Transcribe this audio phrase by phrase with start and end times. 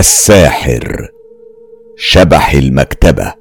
[0.00, 1.08] الساحر
[1.96, 3.34] شبح المكتبة.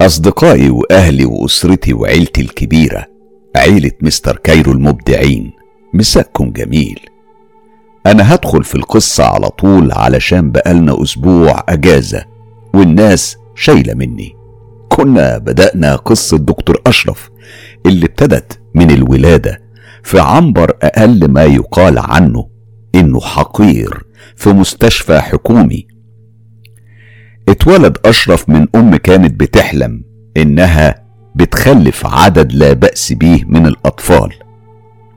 [0.00, 3.06] أصدقائي وأهلي وأسرتي وعيلتي الكبيرة
[3.56, 5.52] عيلة مستر كايرو المبدعين
[5.94, 7.00] مساكم جميل.
[8.06, 12.24] أنا هدخل في القصة على طول علشان بقالنا أسبوع أجازة
[12.74, 14.36] والناس شايلة مني.
[14.88, 17.30] كنا بدأنا قصة دكتور أشرف
[17.86, 19.62] اللي ابتدت من الولادة
[20.02, 22.48] في عنبر أقل ما يقال عنه
[22.94, 24.13] إنه حقير.
[24.36, 25.86] في مستشفى حكومي.
[27.48, 30.04] اتولد أشرف من أم كانت بتحلم
[30.36, 34.30] إنها بتخلف عدد لا بأس بيه من الأطفال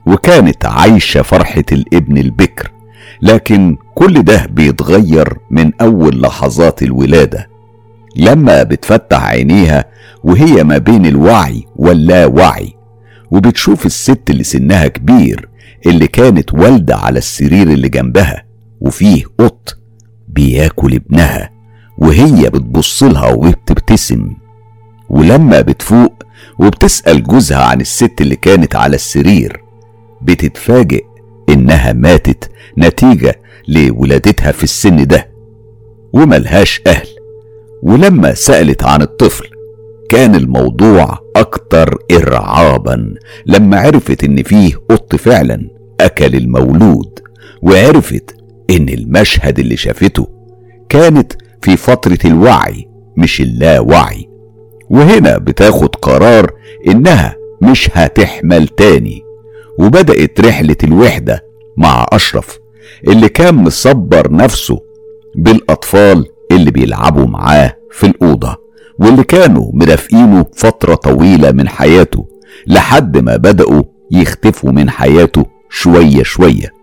[0.06, 2.70] وكانت عايشة فرحة الابن البكر
[3.22, 7.48] لكن كل ده بيتغير من أول لحظات الولادة
[8.16, 9.84] لما بتفتح عينيها
[10.24, 12.72] وهي ما بين الوعي واللاوعي
[13.30, 15.48] وبتشوف الست اللي سنها كبير
[15.86, 18.44] اللي كانت والدة على السرير اللي جنبها.
[18.80, 19.78] وفيه قط
[20.28, 21.50] بياكل ابنها
[21.98, 24.34] وهي بتبص لها وبتبتسم.
[25.08, 26.22] ولما بتفوق
[26.58, 29.62] وبتسأل جوزها عن الست اللي كانت على السرير
[30.22, 31.04] بتتفاجئ
[31.48, 33.34] إنها ماتت نتيجة
[33.68, 35.28] لولادتها في السن ده
[36.12, 37.06] وملهاش أهل.
[37.82, 39.44] ولما سألت عن الطفل
[40.08, 43.14] كان الموضوع أكتر إرعابا
[43.46, 45.70] لما عرفت إن فيه قط فعلا
[46.00, 47.18] أكل المولود
[47.62, 48.34] وعرفت
[48.70, 50.28] إن المشهد اللي شافته
[50.88, 54.28] كانت في فترة الوعي مش اللاوعي.
[54.90, 56.52] وهنا بتاخد قرار
[56.88, 59.22] إنها مش هتحمل تاني.
[59.78, 61.44] وبدأت رحلة الوحدة
[61.76, 62.58] مع أشرف
[63.08, 64.78] اللي كان مصبر نفسه
[65.36, 68.56] بالأطفال اللي بيلعبوا معاه في الأوضة
[68.98, 72.28] واللي كانوا مرافقينه فترة طويلة من حياته
[72.66, 76.77] لحد ما بدأوا يختفوا من حياته شوية شوية.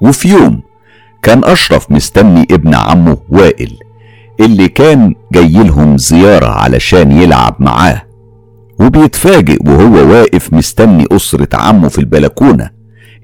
[0.00, 0.60] وفي يوم
[1.22, 3.78] كان أشرف مستني ابن عمه وائل
[4.40, 8.02] اللي كان جاي لهم زيارة علشان يلعب معاه.
[8.80, 12.70] وبيتفاجئ وهو واقف مستني أسرة عمه في البلكونة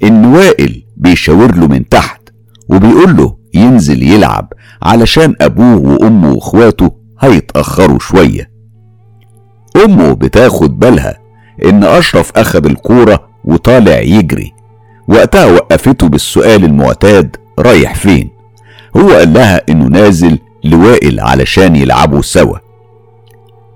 [0.04, 2.20] إن وائل بيشاور له من تحت
[2.68, 8.50] وبيقول له ينزل يلعب علشان أبوه وأمه وإخواته هيتأخروا شوية.
[9.84, 11.18] أمه بتاخد بالها
[11.64, 14.52] إن أشرف أخد الكورة وطالع يجري.
[15.10, 18.30] وقتها وقفته بالسؤال المعتاد رايح فين؟
[18.96, 22.58] هو قال لها إنه نازل لوائل علشان يلعبوا سوا.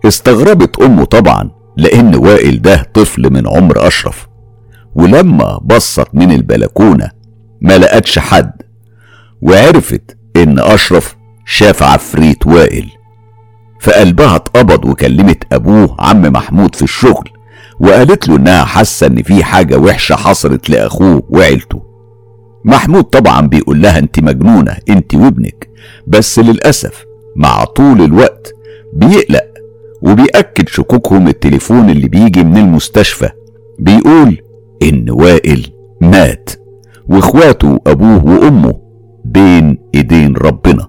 [0.05, 4.29] استغربت أمه طبعا لأن وائل ده طفل من عمر أشرف.
[4.95, 7.11] ولما بصت من البلكونة
[7.61, 8.53] ما لقتش حد.
[9.43, 12.91] وعرفت إن أشرف شاف عفريت وائل.
[13.81, 17.31] فقلبها اتقبض وكلمت أبوه عم محمود في الشغل.
[17.81, 21.83] وقالت له إنها حاسة إن في حاجة وحشة حصلت لأخوه وعيلته.
[22.65, 25.69] محمود طبعا بيقول لها أنت مجنونة أنت وابنك.
[26.07, 27.05] بس للأسف
[27.37, 28.53] مع طول الوقت
[28.93, 29.45] بيقلق
[30.03, 33.29] وبيأكد شكوكهم التليفون اللي بيجي من المستشفى.
[33.79, 34.39] بيقول
[34.83, 35.67] إن وائل
[36.01, 36.51] مات
[37.09, 38.81] وإخواته وأبوه وأمه
[39.25, 40.87] بين إيدين ربنا.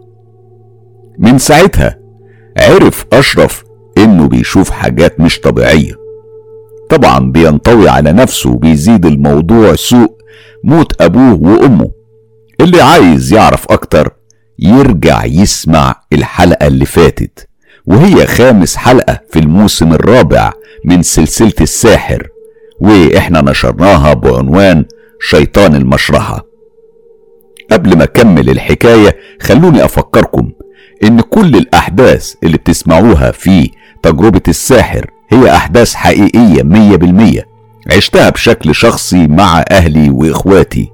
[1.19, 1.99] من ساعتها
[2.59, 3.63] عرف أشرف
[3.97, 6.04] إنه بيشوف حاجات مش طبيعية.
[6.89, 10.11] طبعا بينطوي على نفسه وبيزيد الموضوع سوء
[10.63, 11.91] موت أبوه وأمه.
[12.61, 14.09] اللي عايز يعرف أكتر
[14.59, 17.47] يرجع يسمع الحلقة اللي فاتت
[17.85, 20.51] وهي خامس حلقة في الموسم الرابع
[20.85, 22.27] من سلسلة الساحر
[22.79, 24.85] وإحنا نشرناها بعنوان
[25.21, 26.45] شيطان المشرحة.
[27.71, 30.51] قبل ما أكمل الحكاية خلوني أفكركم
[31.03, 33.69] إن كل الأحداث اللي بتسمعوها في
[34.03, 37.45] تجربة الساحر هي أحداث حقيقية مية بالمية.
[37.95, 40.89] عشتها بشكل شخصي مع أهلي وإخواتي.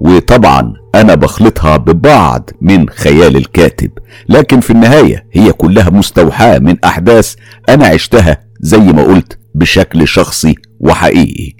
[0.00, 3.90] وطبعا أنا بخلطها ببعض من خيال الكاتب.
[4.28, 7.34] لكن في النهاية هي كلها مستوحاة من أحداث
[7.68, 11.52] أنا عشتها زي ما قلت بشكل شخصي وحقيقي.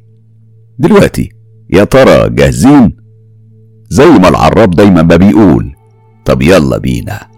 [0.78, 1.28] دلوقتي
[1.70, 2.96] يا ترى جاهزين؟
[3.88, 5.72] زي ما العراب دايما ما بيقول.
[6.24, 7.33] طب يلا بينا.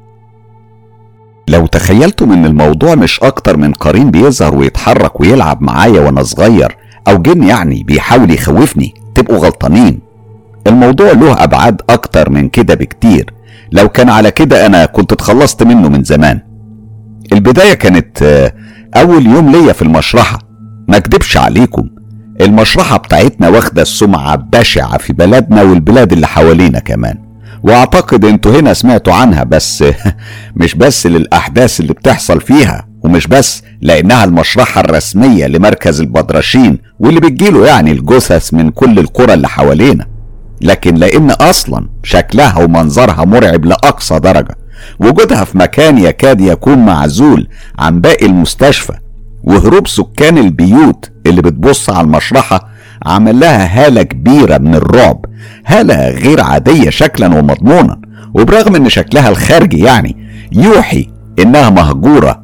[1.49, 6.77] لو تخيلتم إن الموضوع مش أكتر من قرين بيظهر ويتحرك ويلعب معايا وأنا صغير
[7.09, 10.01] أو جن يعني بيحاول يخوفني تبقوا غلطانين.
[10.67, 13.33] الموضوع له أبعاد أكتر من كده بكتير.
[13.73, 16.41] لو كان على كده أنا كنت اتخلصت منه من زمان.
[17.33, 18.53] البداية كانت آه،
[18.97, 20.39] أول يوم ليا في المشرحة.
[20.89, 21.89] ما أكدبش عليكم.
[22.41, 27.26] المشرحة بتاعتنا واخدة السمعة بشعة في بلدنا والبلاد اللي حوالينا كمان.
[27.67, 29.85] واعتقد أنتوا هنا سمعتوا عنها بس
[30.61, 37.67] مش بس للأحداث اللي بتحصل فيها ومش بس لأنها المشرحة الرسمية لمركز البدرشين واللي بتجيله
[37.67, 40.07] يعني الجثث من كل القرى اللي حوالينا.
[40.61, 44.57] لكن لأن أصلا شكلها ومنظرها مرعب لأقصى درجة
[45.01, 47.49] وجودها في مكان يكاد يكون معزول
[47.79, 48.93] عن باقي المستشفى
[49.45, 52.69] وهروب سكان البيوت اللي بتبص على المشرحة
[53.07, 55.25] عمل لها هالة كبيرة من الرعب
[55.67, 58.01] هالة غير عادية شكلا ومضمونا
[58.35, 60.17] وبرغم إن شكلها الخارجي يعني
[60.53, 61.09] يوحي
[61.39, 62.43] إنها مهجورة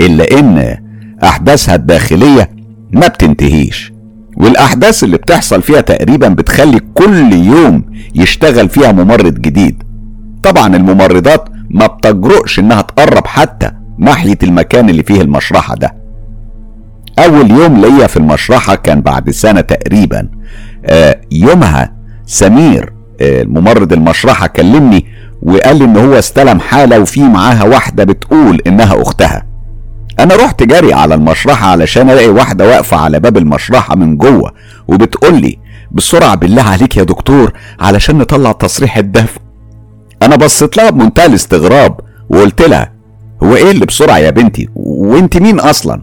[0.00, 0.76] إلا إن
[1.24, 2.50] أحداثها الداخلية
[2.92, 3.92] ما بتنتهيش.
[4.36, 9.82] والأحداث اللي بتحصل فيها تقريبا بتخلي كل يوم يشتغل فيها ممرض جديد.
[10.42, 16.01] طبعا الممرضات ما بتجرؤش إنها تقرب حتى ناحية المكان اللي فيه المشرحة ده.
[17.18, 20.28] أول يوم ليا في المشرحة كان بعد سنة تقريبا.
[20.86, 21.92] آه يومها
[22.26, 25.06] سمير آه الممرض المشرحة كلمني
[25.42, 29.46] وقال لي إن هو استلم حالة وفي معاها واحدة بتقول إنها أختها.
[30.20, 34.52] أنا رحت جري على المشرحة علشان ألاقي واحدة واقفة على باب المشرحة من جوه
[34.88, 35.58] وبتقول لي
[35.92, 39.40] بسرعة بالله عليك يا دكتور علشان نطلع تصريح الدفن
[40.22, 42.92] أنا بصيت لها بمنتهى الاستغراب وقلت لها
[43.42, 46.02] هو إيه اللي بسرعة يا بنتي؟ وأنت مين أصلا؟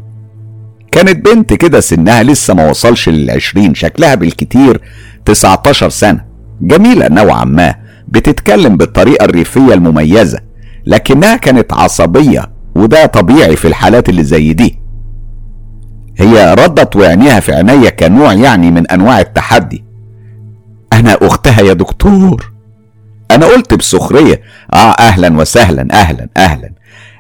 [0.91, 4.81] كانت بنت كده سنها لسه ما وصلش للعشرين شكلها بالكتير
[5.25, 6.25] 19 سنة.
[6.62, 7.75] جميلة نوعا ما
[8.07, 10.39] بتتكلم بالطريقة الريفية المميزة
[10.86, 14.80] لكنها كانت عصبية وده طبيعي في الحالات اللي زي دي.
[16.18, 19.83] هي ردت وعينيها في عينيا كنوع يعني من أنواع التحدي.
[20.94, 22.51] أنا أختها يا دكتور.
[23.31, 24.42] أنا قلت بسخرية.
[24.74, 26.69] آه أهلا وسهلا أهلا أهلا.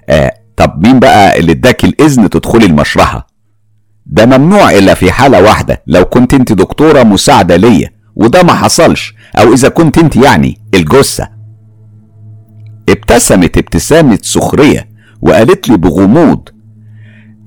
[0.09, 3.28] آه طب مين بقى اللي اداك الإذن تدخلي المشرحة؟
[4.11, 9.13] ده ممنوع إلا في حالة واحدة لو كنت أنت دكتورة مساعدة ليا وده ما حصلش
[9.39, 11.29] أو إذا كنت أنت يعني الجثة.
[12.89, 14.89] ابتسمت ابتسامة سخرية
[15.21, 16.49] وقالت لي بغموض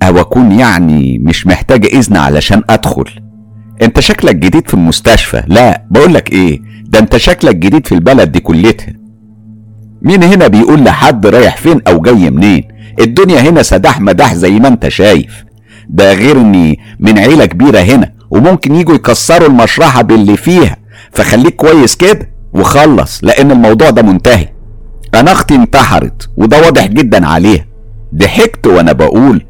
[0.03, 3.05] أو أكون يعني مش محتاجة إذن علشان أدخل.
[3.83, 5.43] أنت شكلك جديد في المستشفى.
[5.47, 8.93] لا بقولك إيه؟ ده أنت شكلك جديد في البلد دي كلتها
[10.03, 12.69] مين هنا بيقول لحد رايح فين أو جاي منين؟
[13.01, 15.45] الدنيا هنا سداح مداح زي ما أنت شايف.
[15.89, 20.77] ده غير اني من عيلة كبيرة هنا وممكن يجوا يكسروا المشرحة باللي فيها.
[21.13, 24.49] فخليك كويس كده وخلص لأن الموضوع ده منتهي.
[25.15, 27.67] أنا أختي انتحرت وده واضح جدا عليها.
[28.15, 29.43] ضحكت وأنا بقول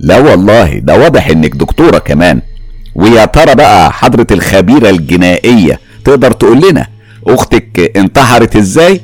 [0.00, 2.40] لا والله ده واضح إنك دكتورة كمان.
[2.94, 6.86] ويا ترى بقى حضرة الخبيرة الجنائية تقدر تقول لنا
[7.26, 9.00] أختك انتحرت إزاي؟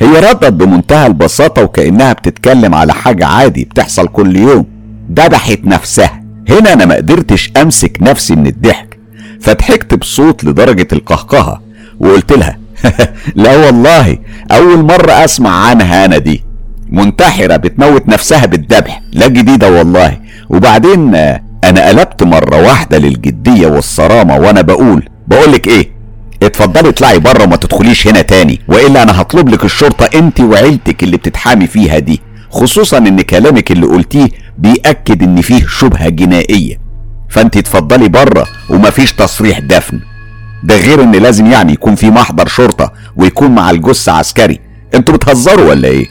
[0.00, 4.66] هي ردت بمنتهى البساطة وكأنها بتتكلم على حاجة عادي بتحصل كل يوم.
[5.12, 6.23] ذبحت نفسها.
[6.50, 8.98] هنا أنا ما قدرتش أمسك نفسي من الضحك
[9.40, 11.62] فضحكت بصوت لدرجة القهقهة
[12.00, 12.58] وقلت لها
[13.34, 14.18] لا والله
[14.52, 16.44] أول مرة أسمع عنها أنا دي.
[16.90, 20.18] منتحرة بتموت نفسها بالذبح لا جديدة والله.
[20.50, 21.14] وبعدين
[21.64, 25.90] أنا قلبت مرة واحدة للجدية والصرامة وأنا بقول بقولك إيه
[26.42, 31.16] اتفضلي اطلعي بره وما تدخليش هنا تاني وإلا أنا هطلب لك الشرطة انت وعيلتك اللي
[31.16, 32.20] بتتحامي فيها دي.
[32.54, 34.28] خصوصا إن كلامك اللي قلتيه
[34.58, 36.80] بيأكد إن فيه شبهة جنائية.
[37.28, 40.00] فأنت اتفضلي بره ومفيش تصريح دفن.
[40.64, 44.60] ده غير إن لازم يعني يكون في محضر شرطة ويكون مع الجثة عسكري.
[44.94, 46.06] أنتوا بتهزروا ولا إيه؟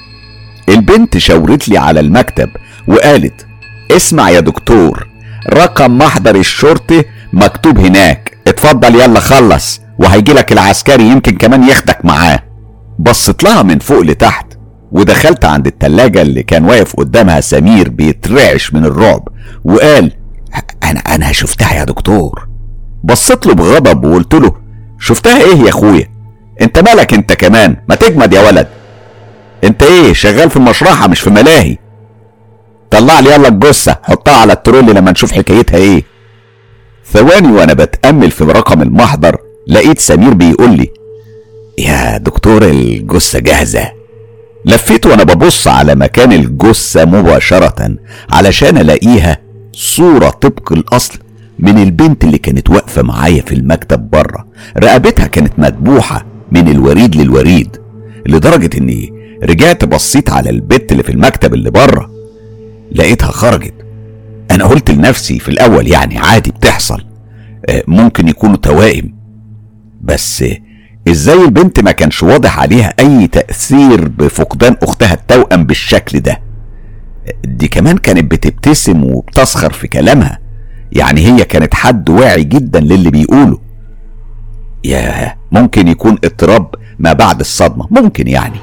[0.69, 2.49] البنت شاورت لي على المكتب
[2.87, 3.45] وقالت
[3.91, 5.07] اسمع يا دكتور
[5.53, 8.37] رقم محضر الشرطة مكتوب هناك.
[8.47, 12.39] اتفضل يلا خلص وهيجي لك العسكري يمكن كمان ياخدك معاه.
[12.99, 14.52] بصت لها من فوق لتحت
[14.93, 19.27] ودخلت عند التلاجة اللي كان واقف قدامها سمير بيترعش من الرعب
[19.63, 20.11] وقال
[20.83, 22.47] أنا أنا شفتها يا دكتور.
[23.03, 24.51] بصيت له بغضب وقلت له
[24.99, 26.09] شفتها إيه يا أخويا؟
[26.61, 28.67] أنت مالك أنت كمان؟ ما تجمد يا ولد.
[29.63, 31.77] أنت إيه شغال في المشرحة مش في ملاهي.
[32.91, 36.03] طلع لي يلا الجثة حطها على الترول لما نشوف حكايتها إيه.
[37.05, 40.87] ثواني وأنا بتأمل في رقم المحضر لقيت سمير بيقول لي
[41.79, 44.02] يا دكتور الجثة جاهزة.
[44.65, 47.95] لفيت وأنا ببص على مكان الجثة مباشرة
[48.29, 49.37] علشان الاقيها
[49.73, 51.19] صورة طبق الأصل
[51.59, 54.47] من البنت اللي كانت واقفة معايا في المكتب بره.
[54.77, 57.77] رقبتها كانت مدبوحة من الوريد للوريد
[58.25, 62.11] لدرجة إني رجعت بصيت على البت اللي في المكتب اللي بره
[62.91, 63.73] لقيتها خرجت.
[64.51, 67.01] أنا قلت لنفسي في الأول يعني عادي بتحصل
[67.87, 69.13] ممكن يكونوا توائم
[70.01, 70.43] بس
[71.07, 76.41] إزاي البنت ما كانش واضح عليها أي تأثير بفقدان أختها التوأم بالشكل ده؟
[77.45, 80.39] دي كمان كانت بتبتسم وبتسخر في كلامها.
[80.91, 83.59] يعني هي كانت حد واعي جدا للي بيقوله.
[84.83, 88.57] ياه ممكن يكون اضطراب ما بعد الصدمة ممكن يعني.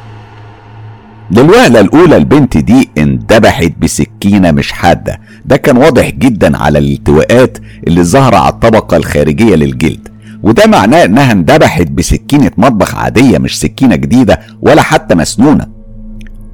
[1.30, 5.20] للوهلة الأولى البنت دي اندبحت بسكينة مش حادة.
[5.44, 10.08] ده كان واضح جدا على الالتواءات اللي ظاهرة على الطبقة الخارجية للجلد.
[10.42, 15.66] وده معناه إنها اندبحت بسكينة مطبخ عادية مش سكينة جديدة ولا حتى مسنونة.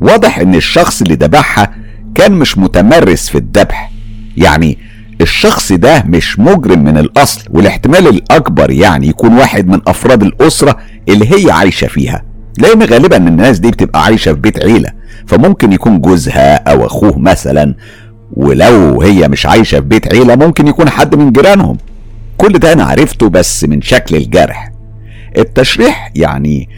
[0.00, 1.71] واضح إن الشخص اللي ذبحها
[2.14, 3.90] كان مش متمرس في الذبح
[4.37, 4.78] يعني
[5.21, 10.76] الشخص ده مش مجرم من الأصل والاحتمال الأكبر يعني يكون واحد من أفراد الأسرة
[11.09, 12.23] اللي هي عايشة فيها.
[12.59, 14.88] لأن غالبا الناس دي بتبقى عايشة في بيت عيلة
[15.26, 17.75] فممكن يكون جوزها أو أخوه مثلا
[18.33, 21.76] ولو هي مش عايشة في بيت عيلة ممكن يكون حد من جيرانهم.
[22.37, 24.73] كل ده أنا عرفته بس من شكل الجرح.
[25.38, 26.69] التشريح يعني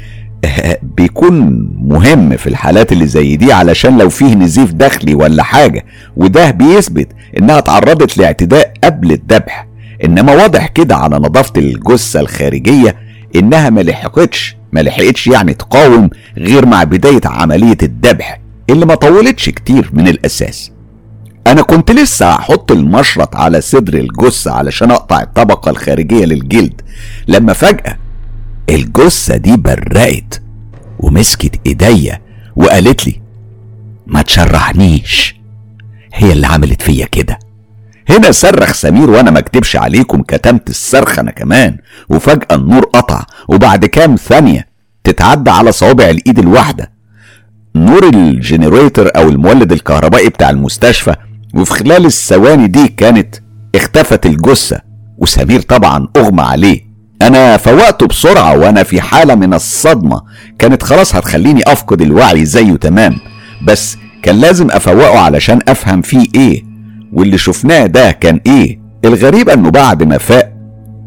[0.82, 5.84] بيكون مهم في الحالات اللي زي دي علشان لو فيه نزيف داخلي ولا حاجة
[6.16, 9.66] وده بيثبت إنها تعرضت لاعتداء قبل الذبح.
[10.04, 12.96] إنما واضح كده على نظافة الجثة الخارجية
[13.36, 19.48] إنها ما لحقتش ما لحقتش يعني تقاوم غير مع بداية عملية الذبح اللي ما طولتش
[19.50, 20.72] كتير من الأساس.
[21.48, 26.80] أنا كنت لسه هحط المشرط على صدر الجثة علشان أقطع الطبقة الخارجية للجلد.
[27.28, 27.96] لما فجأة
[28.70, 30.42] الجثة دي برقت
[30.98, 32.20] ومسكت إيديا
[32.56, 33.20] وقالت لي
[34.06, 35.36] ما تشرحنيش
[36.14, 37.38] هي اللي عملت فيا كده.
[38.08, 41.76] هنا صرخ سمير وأنا ما أكدبش عليكم كتمت الصرخ أنا كمان
[42.08, 44.66] وفجأة النور قطع وبعد كام ثانية
[45.04, 46.90] تتعدى على صوابع الإيد الواحدة.
[47.76, 51.14] نور الجنريتور أو المولد الكهربائي بتاع المستشفى
[51.54, 53.36] وفي خلال الثواني دي كانت
[53.74, 54.80] اختفت الجثة
[55.18, 56.88] وسمير طبعا أغمى عليه.
[57.22, 60.22] أنا فوقته بسرعة وأنا في حالة من الصدمة.
[60.58, 63.16] كانت خلاص هتخليني أفقد الوعي زيه تمام.
[63.66, 66.64] بس كان لازم أفوقه علشان أفهم فيه إيه.
[67.12, 68.80] واللي شفناه ده كان إيه.
[69.04, 70.52] الغريب إنه بعد ما فاق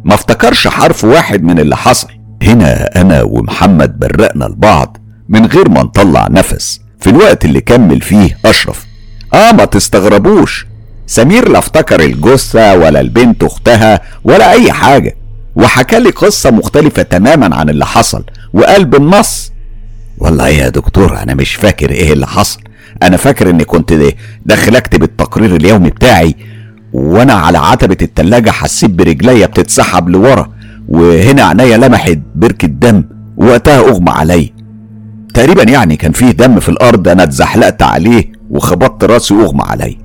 [0.06, 2.08] ما افتكرش حرف واحد من اللي حصل.
[2.44, 4.98] هنا أنا ومحمد برقنا لبعض
[5.30, 6.82] من غير ما نطلع نفس.
[7.00, 8.86] في الوقت اللي كمل فيه أشرف.
[9.34, 10.66] آه ما تستغربوش.
[11.08, 15.16] سمير لا افتكر الجثة ولا البنت أختها ولا أي حاجة.
[15.56, 18.24] وحكى لي قصة مختلفة تماما عن اللي حصل.
[18.54, 19.52] وقال بالنص.
[20.18, 22.60] والله يا دكتور أنا مش فاكر إيه اللي حصل.
[23.04, 23.94] أنا فاكر إني كنت
[24.46, 26.36] داخل أكتب التقرير اليومي بتاعي
[26.94, 30.50] وأنا على عتبة التلاجة حسيت برجليا بتتسحب لورا
[30.90, 33.04] وهنا عينيا لمحت بركة دم
[33.38, 34.54] وقتها أغمى علي.
[35.34, 38.32] تقريبا يعني كان فيه دم في الأرض أنا اتزحلقت عليه.
[38.52, 39.98] وخبطت راسي وأغمى علي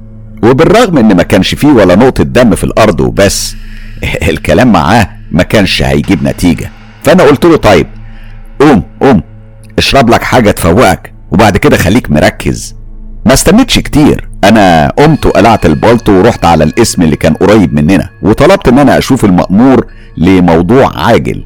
[0.43, 3.57] وبالرغم إن ما كانش فيه ولا نقطة دم في الأرض وبس
[4.31, 6.71] الكلام معاه ما كانش هيجيب نتيجة.
[7.03, 7.87] فأنا قلت له طيب
[8.61, 9.23] قوم قوم
[9.79, 12.75] اشرب لك حاجة تفوقك وبعد كده خليك مركز.
[13.27, 14.29] ما استنيتش كتير.
[14.45, 19.25] أنا قمت وقلعت البلطو ورحت على الاسم اللي كان قريب مننا وطلبت إن أنا أشوف
[19.25, 19.87] المأمور
[20.17, 21.45] لموضوع عاجل.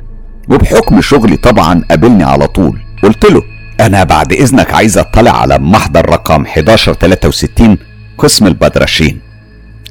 [0.49, 2.79] وبحكم شغلي طبعا قابلني على طول.
[3.03, 3.43] قلت له
[3.81, 7.79] أنا بعد إذنك عايز أطلع على محضر رقم 1163
[8.19, 9.21] قسم البدرشين.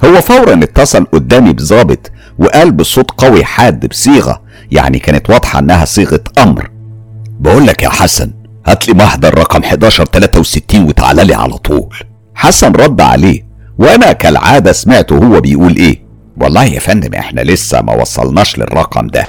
[0.05, 4.41] هو فورا اتصل قدامي بظابط وقال بصوت قوي حاد بصيغة
[4.72, 6.69] يعني كانت واضحة إنها صيغة أمر.
[7.39, 8.31] بقول لك يا حسن
[8.67, 11.96] هات لي محضر رقم 1163 وتعالى لي على طول.
[12.36, 13.46] حسن رد عليه
[13.77, 16.01] وأنا كالعادة سمعته هو بيقول إيه؟
[16.38, 19.25] والله يا فندم إحنا لسه ما وصلناش للرقم ده.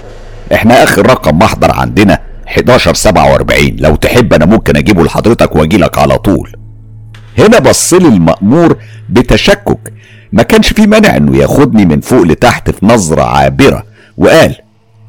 [0.55, 2.19] إحنا آخر رقم محضر عندنا
[2.57, 6.53] 1147 لو تحب أنا ممكن أجيبه لحضرتك واجي لك على طول.
[7.39, 8.77] هنا بص لي المأمور
[9.09, 9.93] بتشكك.
[10.33, 13.85] ما كانش في مانع إنه ياخدني من فوق لتحت في نظرة عابرة.
[14.17, 14.55] وقال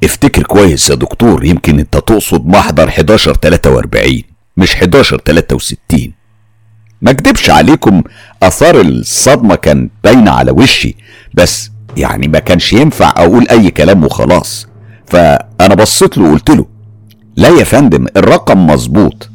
[0.03, 4.21] افتكر كويس يا دكتور يمكن أنت تقصد محضر 1143
[4.57, 6.12] مش 1163
[7.01, 8.03] ما اكدبش عليكم
[8.43, 10.95] آثار الصدمة كان باينة على وشي
[11.33, 14.67] بس يعني ما كانش ينفع أقول أي كلام وخلاص.
[15.07, 16.65] فأنا بصيت له وقلت له
[17.41, 19.29] لا يا فندم الرقم مظبوط.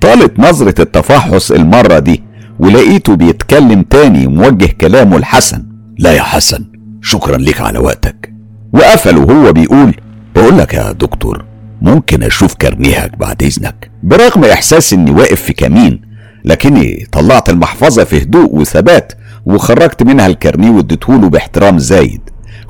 [0.00, 2.22] طالت نظرة التفحص المرة دي
[2.58, 5.64] ولقيته بيتكلم تاني موجه كلامه لحسن
[5.98, 6.64] لا يا حسن
[7.02, 8.32] شكرا لك على وقتك.
[8.72, 9.94] وقفل وهو بيقول
[10.34, 11.44] بقول لك يا دكتور
[11.82, 13.90] ممكن أشوف كرنيهك بعد إذنك.
[14.02, 16.00] برغم إحساس إني واقف في كمين
[16.44, 19.12] لكني طلعت المحفظة في هدوء وثبات
[19.46, 22.20] وخرجت منها الكارنيه واديتهوله باحترام زايد.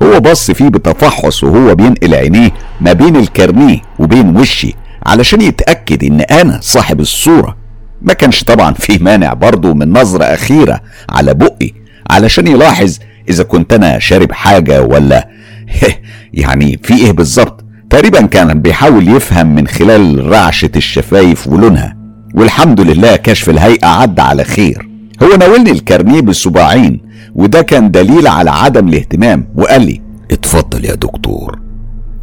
[0.03, 4.75] هو بص فيه بتفحص وهو بينقل عينيه ما بين الكارنيه وبين وشي
[5.05, 7.57] علشان يتأكد إن أنا صاحب الصورة.
[8.01, 11.71] ما كانش طبعا فيه مانع برضه من نظرة أخيرة على بقي
[12.11, 12.97] علشان يلاحظ
[13.29, 15.29] إذا كنت أنا شارب حاجة ولا
[16.33, 17.65] يعني في إيه بالظبط.
[17.89, 21.97] تقريبا كان بيحاول يفهم من خلال رعشة الشفايف ولونها.
[22.33, 24.92] والحمد لله كشف الهيئة عدى على خير.
[25.23, 27.01] هو ناولني الكارنيه بالصباعين
[27.35, 30.01] وده كان دليل على عدم الاهتمام وقال لي
[30.31, 31.59] اتفضل يا دكتور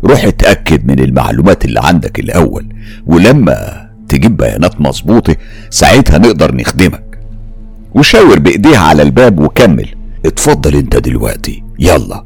[0.05, 2.67] روح اتأكد من المعلومات اللي عندك الأول
[3.07, 5.37] ولما تجيب بيانات مظبوطة
[5.71, 7.19] ساعتها نقدر نخدمك.
[7.95, 9.89] وشاور بإيديها على الباب وكمل
[10.27, 12.25] اتفضل انت دلوقتي يلا.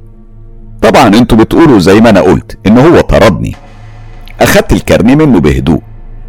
[0.83, 3.55] طبعا أنتوا بتقولوا زي ما أنا قلت إن هو طردني.
[4.41, 5.83] أخدت الكارنيه منه بهدوء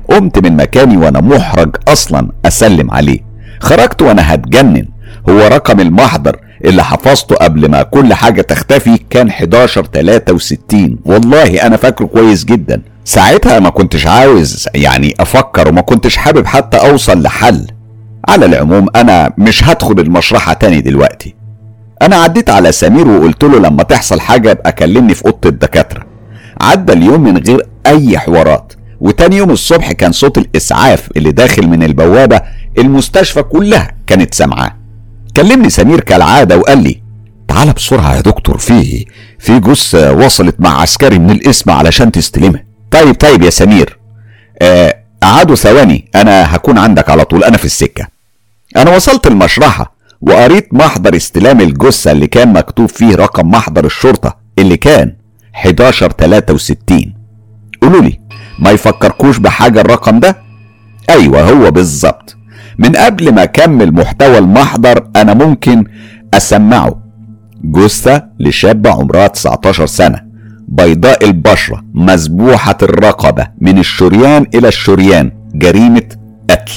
[0.10, 3.20] قمت من مكاني وأنا محرج أصلا أسلم عليه.
[3.66, 4.86] خرجت وأنا هتجنن.
[5.30, 11.78] هو رقم المحضر اللي حفظته قبل ما كل حاجة تختفي كان 11 63 والله أنا
[11.78, 12.82] فاكره كويس جدا.
[13.06, 17.68] ساعتها ما كنتش عاوز يعني أفكر وما كنتش حابب حتى أوصل لحل.
[18.30, 21.36] على العموم أنا مش هدخل المشرحة تاني دلوقتي.
[22.02, 26.06] أنا عديت على سمير وقلت له لما تحصل حاجة ابقى كلمني في أوضة الدكاترة.
[26.62, 28.74] عدى اليوم من غير أي حوارات.
[29.06, 32.42] وتاني يوم الصبح كان صوت الإسعاف اللي داخل من البوابة
[32.78, 34.76] المستشفى كلها كانت سامعاه.
[35.38, 37.02] كلمني سمير كالعادة وقال لي
[37.48, 39.06] تعال بسرعة يا دكتور في
[39.40, 42.64] في جثة وصلت مع عسكري من القسم علشان تستلمها.
[42.92, 44.00] طيب طيب يا سمير
[44.62, 48.08] آه قعدوا ثواني أنا هكون عندك على طول أنا في السكة.
[48.78, 54.78] أنا وصلت المشرحة وقريت محضر استلام الجثة اللي كان مكتوب فيه رقم محضر الشرطة اللي
[54.78, 55.16] كان
[55.66, 57.14] 1163
[57.82, 58.20] قولوا لي
[58.60, 60.38] ما يفكركوش بحاجة الرقم ده؟
[61.10, 62.38] أيوه هو بالظبط.
[62.78, 65.84] من قبل ما أكمل محتوى المحضر أنا ممكن
[66.34, 67.02] أسمعه.
[67.64, 70.22] جثة لشابة عمرها 19 سنة.
[70.68, 76.04] بيضاء البشرة مذبوحة الرقبة من الشريان إلى الشريان جريمة
[76.50, 76.74] قتل.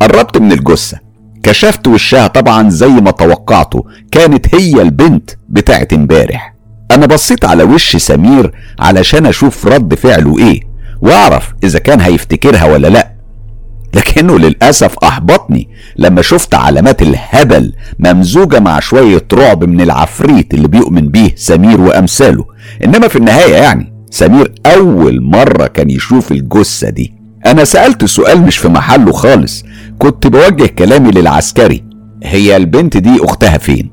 [0.00, 0.98] قربت من الجثة.
[1.42, 6.54] كشفت وشها طبعا زي ما توقعته كانت هي البنت بتاعت امبارح.
[6.90, 10.67] أنا بصيت على وش سمير علشان أشوف رد فعله إيه.
[11.00, 13.12] واعرف إذا كان هيفتكرها ولا لأ.
[13.94, 21.08] لكنه للأسف أحبطني لما شفت علامات الهبل ممزوجة مع شوية رعب من العفريت اللي بيؤمن
[21.08, 22.44] بيه سمير وأمثاله.
[22.84, 27.14] إنما في النهاية يعني سمير أول مرة كان يشوف الجثة دي.
[27.46, 29.64] أنا سألت سؤال مش في محله خالص
[29.98, 31.84] كنت بوجه كلامي للعسكري.
[32.24, 33.90] هي البنت دي أختها فين؟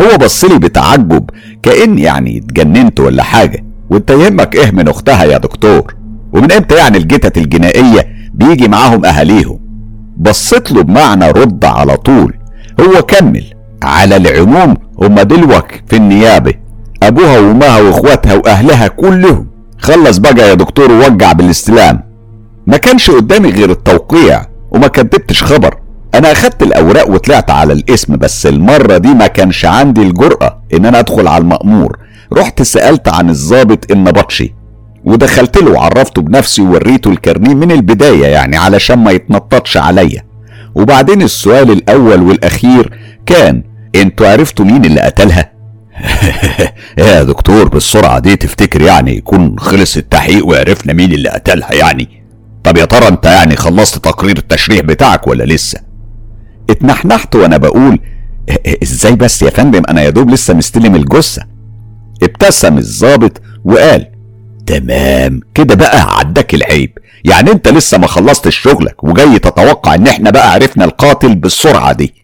[0.00, 1.30] هو بصلي بتعجب
[1.62, 3.64] كأن يعني اتجننت ولا حاجة.
[3.90, 5.94] وانت يهمك إيه من أختها يا دكتور؟
[6.32, 9.58] ومن إمتى يعني الجتت الجنائية بيجي معاهم أهاليهم؟
[10.16, 12.34] بصيت له بمعنى رد على طول.
[12.80, 13.44] هو كمل.
[13.82, 16.54] على العموم هما دلوك في النيابة.
[17.02, 19.46] أبوها وأمها وإخواتها وأهلها كلهم.
[19.78, 22.02] خلص بقى يا دكتور ووجع بالاستلام.
[22.66, 25.78] ما كانش قدامي غير التوقيع وما كدبتش خبر.
[26.14, 30.98] أنا أخدت الأوراق وطلعت على الاسم بس المرة دي ما كانش عندي الجرأة إن أنا
[30.98, 31.98] أدخل على المأمور.
[32.32, 34.54] رحت سألت عن الضابط النبطشي.
[35.04, 40.22] ودخلت له وعرفته بنفسي ووريته الكارنيه من البداية يعني علشان ما يتنططش عليا
[40.74, 43.62] وبعدين السؤال الأول والأخير كان
[43.94, 45.52] أنتوا عرفتوا مين اللي قتلها؟
[46.98, 52.22] يا دكتور بالسرعة دي تفتكر يعني يكون خلص التحقيق وعرفنا مين اللي قتلها يعني؟
[52.64, 55.80] طب يا ترى انت يعني خلصت تقرير التشريح بتاعك ولا لسه؟
[56.70, 57.98] اتنحنحت وأنا بقول
[58.82, 61.42] إزاي بس يا فندم أنا يا دوب لسه مستلم الجثة
[62.22, 64.06] ابتسم الظابط وقال
[64.66, 65.40] تمام.
[65.54, 66.98] كده بقى عداك العيب.
[67.24, 72.14] يعني انت لسه ما خلصتش شغلك وجاي تتوقع ان إحنا بقى عرفنا القاتل بالسرعة دي.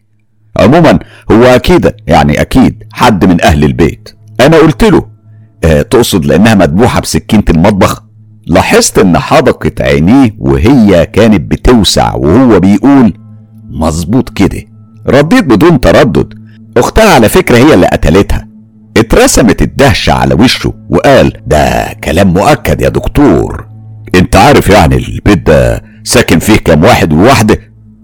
[0.57, 0.98] عموما
[1.33, 4.09] هو أكيد يعني أكيد حد من أهل البيت.
[4.40, 5.07] أنا قلت له
[5.64, 8.03] آه تقصد لأنها مذبوحة بسكينة المطبخ؟
[8.46, 13.12] لاحظت إن حدقة عينيه وهي كانت بتوسع وهو بيقول
[13.70, 14.62] مظبوط كده.
[15.09, 16.35] رديت بدون تردد.
[16.77, 18.47] أختها على فكرة هي اللي قتلتها.
[18.98, 23.66] اترسمت الدهشة على وشه وقال ده كلام مؤكد يا دكتور.
[24.14, 27.58] انت عارف يعني البيت ده ساكن فيه كام واحد وواحدة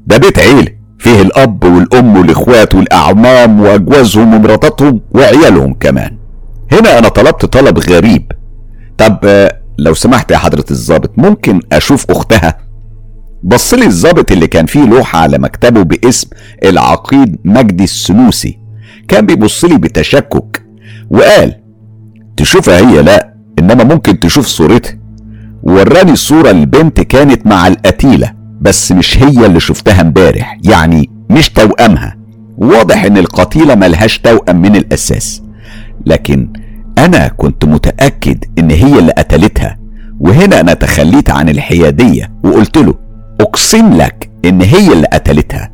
[0.07, 6.16] ده بيت عيلة فيه الأب والأم والإخوات والأعمام وأجوازهم ومراتاتهم وعيالهم كمان.
[6.72, 8.33] هنا أنا طلبت طلب غريب.
[8.98, 12.59] طب لو سمحت يا حضرة الظابط ممكن أشوف أختها؟
[13.42, 16.28] بصلي الظابط اللي كان فيه لوحة على مكتبه باسم
[16.64, 18.59] العقيد مجدي السنوسي.
[19.09, 20.63] كان بيبصلي بتشكك.
[21.10, 21.54] وقال
[22.36, 24.98] تشوفها هي لا إنما ممكن تشوف صورتها.
[25.62, 32.16] وراني الصورة البنت كانت مع القتيلة بس مش هي اللي شفتها امبارح يعني مش توأمها.
[32.58, 35.42] واضح إن القتيلة ملهاش توأم من الأساس.
[36.06, 36.48] لكن
[36.98, 39.78] أنا كنت متأكد إن هي اللي قتلتها.
[40.20, 42.94] وهنا أنا تخليت عن الحيادية وقلت له
[43.40, 45.70] أقسم لك إن هي اللي قتلتها.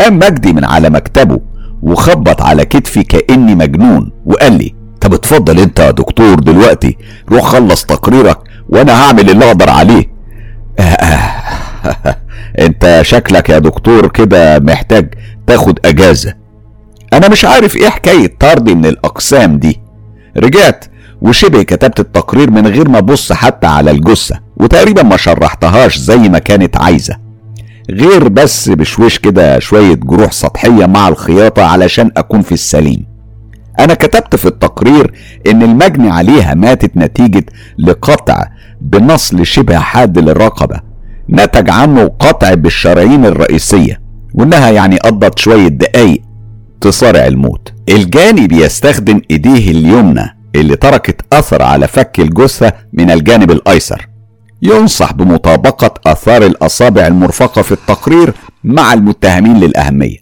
[0.00, 1.40] قام مجدي من على مكتبه
[1.82, 6.96] وخبط على كتفي كأني مجنون وقال لي طب اتفضل انت يا دكتور دلوقتي
[7.28, 10.12] روح خلص تقريرك وأنا هعمل اللي أقدر عليه.
[12.66, 15.14] انت شكلك يا دكتور كده محتاج
[15.46, 16.34] تاخد أجازة.
[17.12, 19.80] أنا مش عارف إيه حكاية طردي من الأقسام دي.
[20.36, 20.84] رجعت
[21.20, 26.38] وشبه كتبت التقرير من غير ما أبص حتى على الجثة وتقريبا ما شرحتهاش زي ما
[26.38, 27.16] كانت عايزة.
[27.90, 33.06] غير بس بشويش كده شوية جروح سطحية مع الخياطة علشان أكون في السليم.
[33.80, 35.12] أنا كتبت في التقرير
[35.46, 37.44] إن المجني عليها ماتت نتيجة
[37.78, 38.46] لقطع
[38.80, 40.80] بنصل شبه حاد للرقبة
[41.30, 44.00] نتج عنه قطع بالشرايين الرئيسية
[44.34, 46.22] وإنها يعني قضت شوية دقايق
[46.80, 47.72] تصارع الموت.
[47.88, 54.08] الجاني بيستخدم إيديه اليمنى اللي تركت أثر على فك الجثة من الجانب الأيسر.
[54.62, 60.16] ينصح بمطابقة آثار الأصابع المرفقة في التقرير مع المتهمين للأهمية.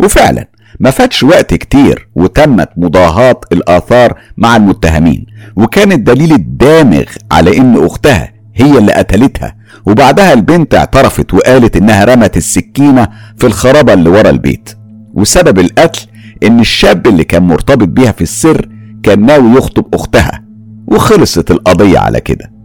[0.00, 0.48] وفعلا
[0.80, 5.26] ما فاتش وقت كتير وتمت مضاهاة الآثار مع المتهمين
[5.56, 12.36] وكان الدليل الدامغ على إن أختها هي اللي قتلتها وبعدها البنت اعترفت وقالت إنها رمت
[12.36, 14.70] السكينة في الخرابة اللي ورا البيت.
[15.14, 16.06] وسبب القتل
[16.42, 18.68] إن الشاب اللي كان مرتبط بيها في السر
[19.02, 20.44] كان ناوي يخطب أختها
[20.86, 22.57] وخلصت القضية على كده.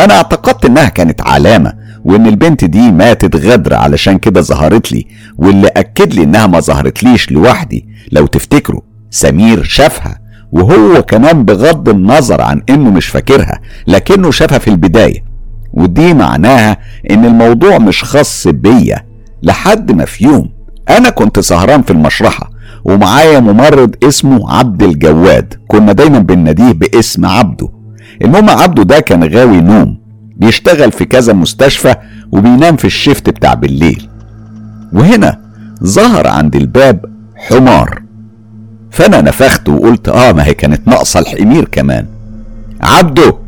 [0.00, 1.72] أنا اعتقدت إنها كانت علامة
[2.04, 5.06] وإن البنت دي ماتت غدر علشان كده ظهرت لي
[5.38, 7.88] واللي أكد لي إنها ما ظهرتليش لوحدي.
[8.12, 8.80] لو تفتكروا
[9.10, 10.18] سمير شافها
[10.52, 15.24] وهو كمان بغض النظر عن إنه مش فاكرها لكنه شافها في البداية.
[15.72, 16.76] ودي معناها
[17.10, 19.02] إن الموضوع مش خاص بيا.
[19.42, 20.50] لحد ما في يوم
[20.88, 22.50] أنا كنت سهران في المشرحة
[22.84, 25.54] ومعايا ممرض اسمه عبد الجواد.
[25.68, 27.75] كنا دايما بنناديه باسم عبده.
[28.22, 29.98] المهم عبده ده كان غاوي نوم
[30.36, 31.94] بيشتغل في كذا مستشفى
[32.32, 34.08] وبينام في الشفت بتاع بالليل.
[34.92, 35.40] وهنا
[35.84, 37.04] ظهر عند الباب
[37.36, 38.02] حمار.
[38.90, 42.06] فأنا نفخت وقلت آه ما هي كانت ناقصة الحمير كمان.
[42.80, 43.38] عبده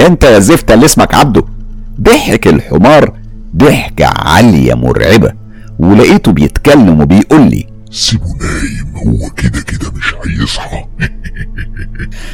[0.00, 1.44] أنت يا زفت اللي اسمك عبده.
[2.00, 3.12] ضحك الحمار
[3.56, 5.32] ضحكة عالية مرعبة
[5.78, 10.84] ولقيته بيتكلم وبيقول لي سيبه نايم هو كده كده مش هيصحى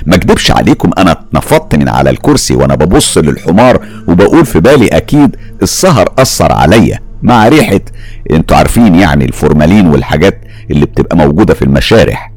[0.06, 5.36] ما اكدبش عليكم أنا اتنفضت من على الكرسي وأنا ببص للحمار وبقول في بالي أكيد
[5.62, 7.80] السهر أثر عليا مع ريحة
[8.30, 12.32] أنتوا عارفين يعني الفورمالين والحاجات اللي بتبقى موجودة في المشارح.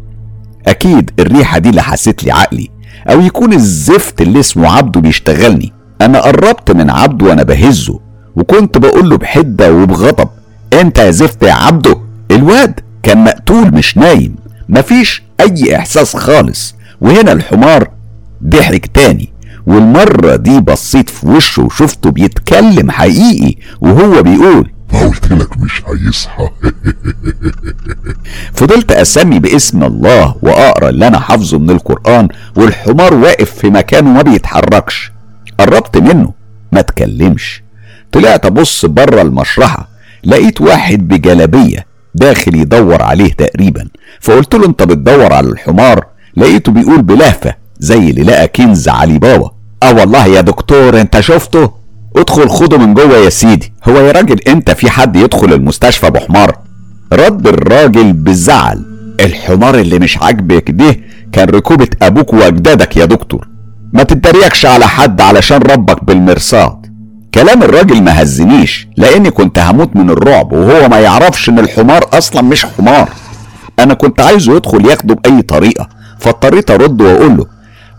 [0.67, 2.69] أكيد الريحة دي لحست لي عقلي
[3.09, 5.73] أو يكون الزفت اللي اسمه عبده بيشتغلني.
[6.01, 7.99] أنا قربت من عبده وأنا بهزه
[8.35, 10.29] وكنت بقول له بحدة وبغضب
[10.73, 11.97] أنت يا زفت يا عبده؟
[12.31, 14.35] الواد كان مقتول مش نايم.
[14.69, 16.75] مفيش أي إحساس خالص.
[17.01, 17.89] وهنا الحمار
[18.43, 19.33] ضحك تاني.
[19.67, 26.49] والمرة دي بصيت في وشه وشفته بيتكلم حقيقي وهو بيقول ما قلت لك مش هيصحى.
[28.57, 34.21] فضلت أسمي باسم الله وأقرأ اللي أنا حافظه من القرآن والحمار واقف في مكانه ما
[34.21, 35.11] بيتحركش.
[35.59, 36.33] قربت منه
[36.71, 37.63] ما اتكلمش.
[38.11, 39.89] طلعت أبص بره المشرحة
[40.23, 43.87] لقيت واحد بجلابية داخل يدور عليه تقريبا.
[44.21, 46.05] فقلت له أنت بتدور على الحمار؟
[46.37, 49.51] لقيته بيقول بلهفة زي اللي لقى كنز علي بابا.
[49.83, 51.71] آه والله يا دكتور أنت شفته؟
[52.15, 53.73] ادخل خده من جوه يا سيدي.
[53.89, 56.57] هو يا راجل أنت في حد يدخل المستشفى بحمار؟
[57.13, 58.85] رد الراجل بزعل.
[59.19, 60.95] الحمار اللي مش عاجبك ده
[61.31, 63.47] كان ركوبة أبوك وأجدادك يا دكتور.
[63.93, 66.84] ما تتريقش على حد علشان ربك بالمرصاد.
[67.35, 72.41] كلام الراجل ما هزنيش لأني كنت هموت من الرعب وهو ما يعرفش إن الحمار أصلا
[72.41, 73.09] مش حمار.
[73.79, 77.45] أنا كنت عايزه يدخل ياخده باي طريقة فاضطريت أرد وأقول له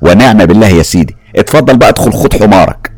[0.03, 2.91] ونعم بالله يا سيدي اتفضل بقى ادخل خد حمارك.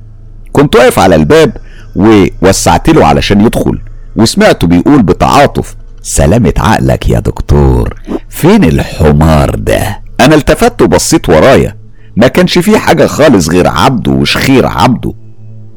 [0.52, 1.56] كنت واقف على الباب
[1.96, 3.78] ووسعت له علشان يدخل
[4.16, 7.94] وسمعته بيقول بتعاطف سلامة عقلك يا دكتور
[8.28, 11.76] فين الحمار ده؟ أنا التفت وبصيت ورايا
[12.16, 15.12] ما كانش فيه حاجة خالص غير عبده وشخير عبده.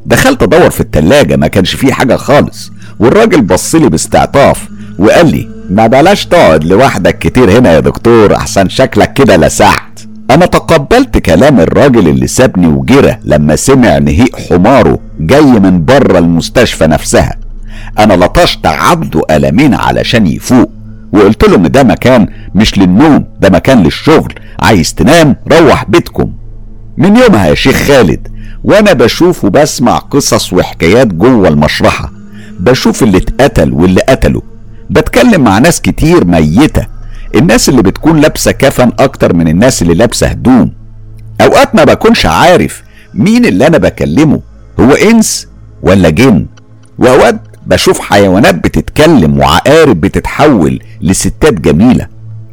[0.06, 2.72] دخلت أدور في التلاجة ما كانش فيه حاجة خالص.
[3.00, 4.68] والراجل بصلي باستعطاف
[5.00, 10.00] وقال لي ما بلاش تقعد لوحدك كتير هنا يا دكتور أحسن شكلك كده لسعت.
[10.30, 16.88] أنا تقبلت كلام الراجل اللي سابني وجرى لما سمع نهيق حماره جاي من بره المستشفى
[16.88, 17.36] نفسها.
[18.00, 20.72] أنا لطشت عبده قلمين علشان يفوق
[21.14, 26.32] وقلت له إن ده مكان مش للنوم ده مكان للشغل عايز تنام روح بيتكم.
[26.98, 28.28] من يومها يا شيخ خالد
[28.64, 32.12] وأنا بشوف وبسمع قصص وحكايات جوه المشرحة.
[32.60, 34.42] بشوف اللي اتقتل واللي قتله.
[34.90, 36.86] بتكلم مع ناس كتير ميتة.
[37.36, 40.72] الناس اللي بتكون لابسة كفن أكتر من الناس اللي لابسة هدوم.
[41.42, 42.84] أوقات ما بكونش عارف
[43.14, 44.42] مين اللي أنا بكلمه.
[44.80, 45.48] هو إنس
[45.84, 46.46] ولا جن؟
[46.98, 52.08] وأوقات بشوف حيوانات بتتكلم وعقارب بتتحول لستات جميلة.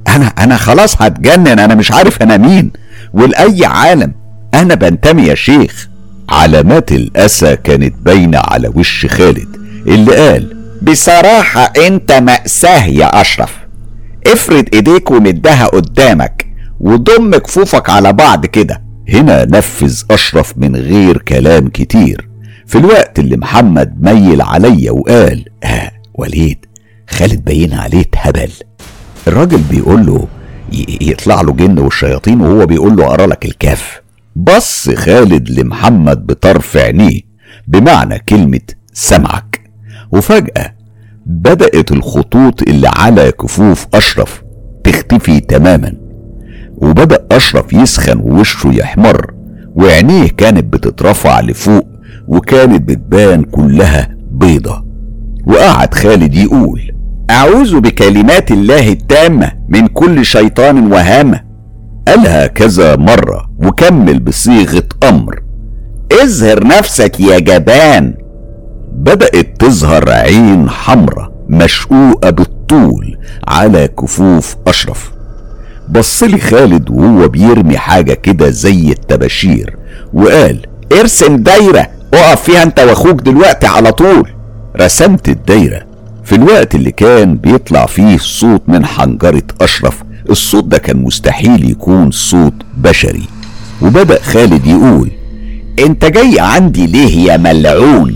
[0.08, 2.70] أنا أنا خلاص هتجنن أنا مش عارف أنا مين.
[3.12, 4.12] ولاي عالم
[4.54, 5.88] أنا بنتمي يا شيخ.
[6.28, 9.48] علامات الأسى كانت باينة على وش خالد
[9.87, 13.56] اللي قال بصراحة أنت مأساة يا أشرف.
[14.26, 16.46] افرد إيديك ومدها قدامك
[16.80, 18.82] وضم كفوفك على بعض كده.
[19.08, 22.28] هنا نفذ أشرف من غير كلام كتير.
[22.66, 26.66] في الوقت اللي محمد ميل عليا وقال آه وليد
[27.11, 28.50] خالد باين عليه اتهبل.
[29.28, 30.26] الراجل بيقول له
[31.00, 34.00] يطلع له جن والشياطين وهو بيقول له اقرا لك الكهف.
[34.38, 37.20] بص خالد لمحمد بطرف عينيه
[37.68, 38.61] بمعنى كلمة
[38.92, 39.61] سمعك.
[40.12, 40.74] وفجأة
[41.27, 44.42] بدأت الخطوط اللي على كفوف أشرف
[44.85, 45.92] تختفي تماما.
[46.77, 49.35] وبدأ أشرف يسخن ووشه يحمر
[49.74, 51.87] وعينيه كانت بتترفع لفوق
[52.29, 54.85] وكانت بتبان كلها بيضة.
[55.46, 56.92] وقعد خالد يقول
[57.31, 61.47] أعوذ بكلمات الله التامة من كل شيطان وهامة.
[62.09, 65.42] قالها كذا مرة وكمل بصيغة أمر.
[66.23, 68.14] اظهر نفسك يا جبان.
[68.92, 73.16] بدأت تظهر عين حمرة مشقوقة بالطول
[73.49, 75.12] على كفوف أشرف.
[75.88, 79.77] بصلي خالد وهو بيرمي حاجة كده زي التباشير
[80.14, 80.66] وقال
[81.01, 84.31] ارسم دايرة اقف فيها انت واخوك دلوقتي على طول.
[84.81, 85.83] رسمت الدايرة
[86.25, 92.10] في الوقت اللي كان بيطلع فيه صوت من حنجرة أشرف الصوت ده كان مستحيل يكون
[92.10, 93.22] صوت بشري.
[93.82, 95.10] وبدأ خالد يقول
[95.78, 98.14] أنت جاي عندي ليه يا ملعون؟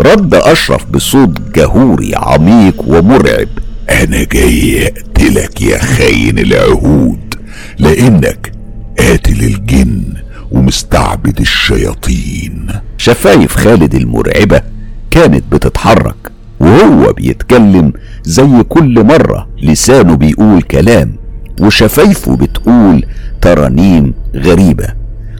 [0.00, 3.48] رد أشرف بصوت جهوري عميق ومرعب
[3.90, 7.34] أنا جاي أقتلك يا خاين العهود
[7.78, 8.52] لأنك
[8.98, 10.02] قاتل الجن
[10.50, 12.66] ومستعبد الشياطين.
[12.98, 14.62] شفايف خالد المرعبة
[15.10, 17.92] كانت بتتحرك وهو بيتكلم
[18.24, 21.17] زي كل مرة لسانه بيقول كلام
[21.60, 23.04] وشفايفه بتقول
[23.40, 24.86] ترانيم غريبة.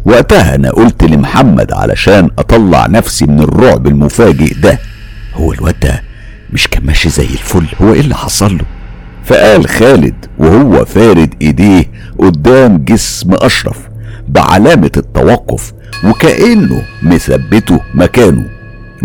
[0.05, 4.79] وقتها أنا قلت لمحمد علشان أطلع نفسي من الرعب المفاجئ ده.
[5.35, 6.03] هو الواد ده
[6.53, 8.65] مش كان ماشي زي الفل هو إيه اللي حصل له؟
[9.25, 11.85] فقال خالد وهو فارد إيديه
[12.19, 13.79] قدام جسم أشرف
[14.29, 15.73] بعلامة التوقف
[16.05, 18.45] وكأنه مثبته مكانه.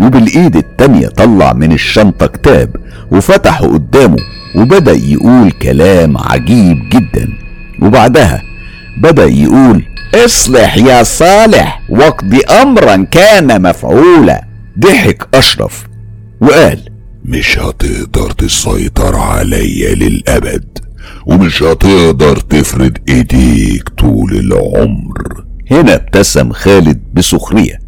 [0.00, 2.76] وبالإيد التانية طلع من الشنطة كتاب
[3.10, 4.16] وفتحه قدامه.
[4.56, 7.28] وبدأ يقول كلام عجيب جدا.
[7.82, 8.42] وبعدها
[8.96, 9.82] بدأ يقول
[10.14, 14.44] اصلح يا صالح واقضي امرا كان مفعولا.
[14.78, 15.84] ضحك أشرف
[16.40, 16.78] وقال
[17.24, 20.78] مش هتقدر تسيطر عليا للأبد
[21.26, 25.44] ومش هتقدر تفرد إيديك طول العمر.
[25.70, 27.78] هنا ابتسم خالد بسخرية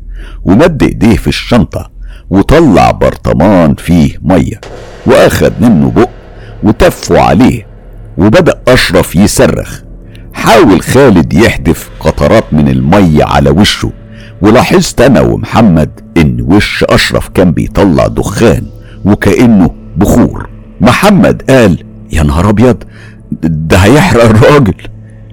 [0.44, 1.90] ومد إيديه في الشنطة
[2.30, 4.60] وطلع برطمان فيه مية
[5.06, 6.05] واخد منه بق
[6.62, 7.66] وتفوا عليه
[8.18, 9.80] وبدأ أشرف يصرخ.
[10.34, 13.92] حاول خالد يحدف قطرات من المية على وشه
[14.42, 18.62] ولاحظت أنا ومحمد إن وش أشرف كان بيطلع دخان
[19.04, 20.48] وكأنه بخور.
[20.80, 22.82] محمد قال يا نهار أبيض
[23.42, 24.74] ده هيحرق الراجل.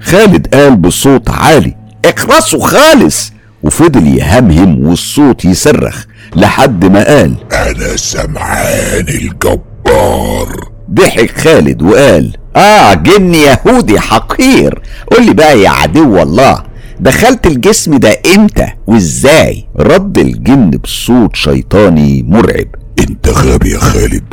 [0.01, 3.33] خالد قال بصوت عالي اخرسوا خالص.
[3.63, 6.05] وفضل يهمهم والصوت يصرخ
[6.35, 10.72] لحد ما قال أنا سمعان الجبار.
[10.93, 14.81] ضحك خالد وقال آه جن يهودي حقير.
[15.11, 16.63] قول لي بقى يا عدو الله
[16.99, 22.67] دخلت الجسم ده إمتى وإزاي؟ رد الجن بصوت شيطاني مرعب.
[22.99, 24.23] انت غبي يا خالد.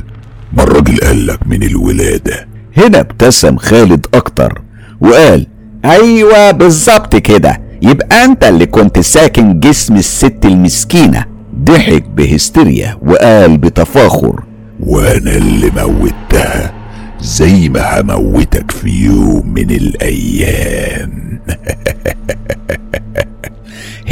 [0.52, 4.62] ما الراجل قالك من الولادة؟ هنا ابتسم خالد أكتر
[5.00, 5.46] وقال
[5.84, 7.60] أيوه بالظبط كده.
[7.82, 11.24] يبقى أنت اللي كنت ساكن جسم الست المسكينة.
[11.64, 14.40] ضحك بهستيريا وقال بتفاخر
[14.82, 16.72] وأنا اللي موتها
[17.20, 21.40] زي ما هموتك في يوم من الأيام.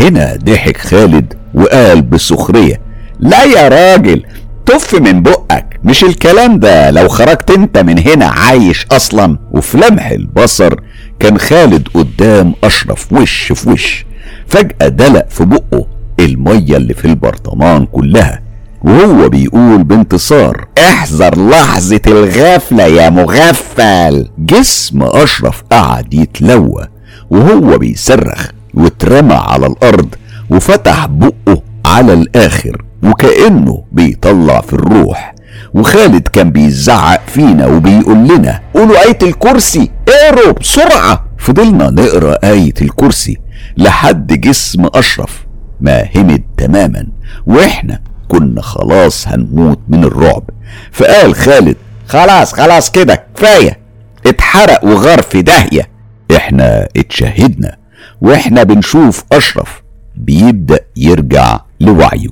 [0.01, 2.81] هنا ضحك خالد وقال بسخرية
[3.21, 4.25] لا يا راجل
[4.67, 6.91] طف من بقك مش الكلام ده.
[6.91, 9.39] لو خرجت انت من هنا عايش أصلا.
[9.53, 10.75] وفي لمح البصر
[11.21, 14.07] كان خالد قدام أشرف وش في وش.
[14.47, 15.87] فجأة دلق في بقه
[16.21, 18.48] المية اللي في البرطمان كلها.
[18.89, 20.69] وهو بيقول بانتصار.
[20.79, 24.29] احذر لحظة الغفلة يا مغفل.
[24.39, 26.89] جسم أشرف قعد يتلوى
[27.31, 30.15] وهو بيصرخ واترمى على الأرض
[30.51, 35.35] وفتح بقه على الآخر وكأنه بيطلع في الروح.
[35.75, 39.91] وخالد كان بيزعق فينا وبيقول لنا قولوا آية الكرسي.
[40.09, 41.25] اقروا بسرعة.
[41.39, 43.37] فضلنا نقرأ آية الكرسي
[43.77, 45.47] لحد جسم أشرف
[45.81, 47.07] ما همد تماما.
[47.47, 50.51] وإحنا كنا خلاص هنموت من الرعب.
[50.93, 51.77] فقال خالد
[52.09, 53.79] خلاص خلاص كده كفاية.
[54.27, 55.89] اتحرق وغار في داهية.
[56.37, 57.77] إحنا اتشهدنا
[58.21, 59.83] وإحنا بنشوف أشرف
[60.17, 62.29] بيبدأ يرجع لوعيه.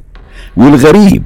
[0.57, 1.23] والغريب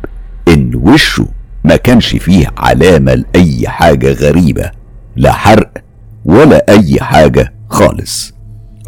[0.48, 1.26] إن وشه
[1.64, 4.70] ما كانش فيه علامة لأي حاجة غريبة
[5.16, 5.70] لا حرق
[6.24, 8.33] ولا أي حاجة خالص.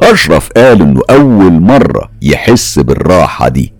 [0.02, 3.72] أشرف قال إنه أول مرة يحس بالراحة دي.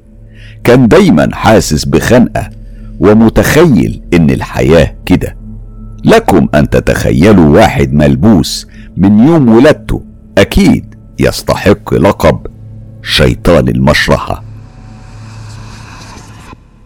[0.64, 2.51] كان دايما حاسس بخنقة
[3.01, 5.37] ومتخيل إن الحياة كده.
[6.05, 10.03] لكم أن تتخيلوا واحد ملبوس من يوم ولادته
[10.38, 12.46] أكيد يستحق لقب
[13.03, 14.42] شيطان المشرحة.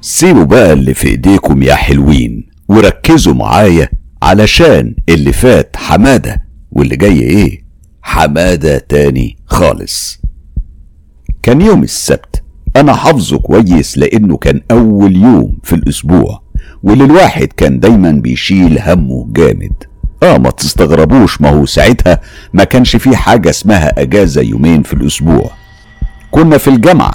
[0.01, 3.89] سيبوا بقى اللي في إيديكم يا حلوين وركزوا معايا
[4.23, 7.65] علشان اللي فات حمادة واللي جاي إيه؟
[8.03, 10.21] حمادة تاني خالص.
[11.43, 12.26] كان يوم السبت
[12.77, 16.43] أنا حافظه كويس لأنه كان أول يوم في الأسبوع
[16.83, 19.73] واللي الواحد كان دايما بيشيل همه جامد.
[20.23, 22.21] آه ما تستغربوش ما هو ساعتها
[22.53, 25.51] ما كانش في حاجة اسمها أجازة يومين في الأسبوع.
[26.31, 27.13] كنا في الجامعة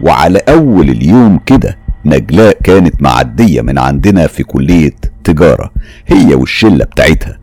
[0.00, 4.92] وعلى أول اليوم كده نجلاء كانت معدية من عندنا في كلية
[5.24, 5.70] تجارة
[6.06, 7.38] هي والشلة بتاعتها.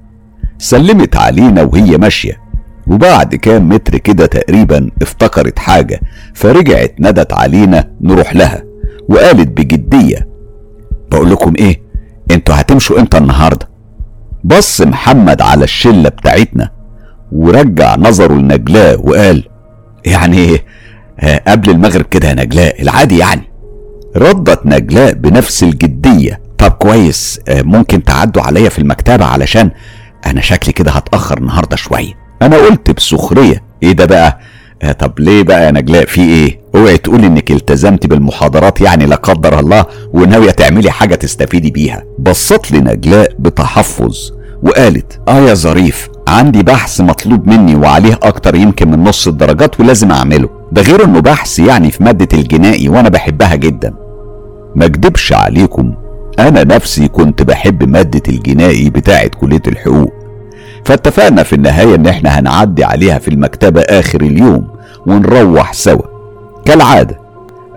[0.58, 2.42] سلمت علينا وهي ماشية.
[2.88, 6.00] وبعد كام متر كده تقريبا افتكرت حاجة
[6.34, 8.64] فرجعت ندت علينا نروح لها
[9.10, 10.28] وقالت بجدية
[11.12, 11.82] بقول لكم إيه
[12.32, 13.70] أنتوا هتمشوا إمتى النهاردة؟
[14.44, 16.70] بص محمد على الشلة بتاعتنا
[17.32, 19.44] ورجع نظره لنجلاء وقال
[20.06, 20.58] يعني
[21.20, 23.42] آه، قبل المغرب كده يا نجلاء العادي يعني.
[24.18, 29.72] ردت نجلاء بنفس الجدية طب كويس آه، ممكن تعدوا عليا في المكتبة علشان
[30.26, 32.14] أنا شكلي كده هتأخر النهاردة شوية.
[32.42, 33.64] أنا قلت بسخرية.
[33.84, 34.40] إيه ده بقى؟
[34.84, 39.16] آه، طب ليه بقى يا نجلاء؟ في إيه؟ أوعي تقولي إنك التزمتي بالمحاضرات يعني لا
[39.16, 42.04] قدر الله وناوية تعملي حاجة تستفيدي بيها.
[42.20, 44.16] بصت لي نجلاء بتحفظ
[44.64, 50.12] وقالت آه يا ظريف عندي بحث مطلوب مني وعليه أكتر يمكن من نص الدرجات ولازم
[50.12, 50.50] أعمله.
[50.72, 53.94] ده غير إنه بحث يعني في مادة الجنائي وأنا بحبها جدا.
[54.76, 55.94] ما أكدبش عليكم
[56.40, 60.14] أنا نفسي كنت بحب مادة الجنائي بتاعة كلية الحقوق.
[60.86, 64.68] فاتفقنا في النهاية إن إحنا هنعدي عليها في المكتبة آخر اليوم
[65.06, 66.02] ونروح سوا.
[66.66, 67.18] كالعادة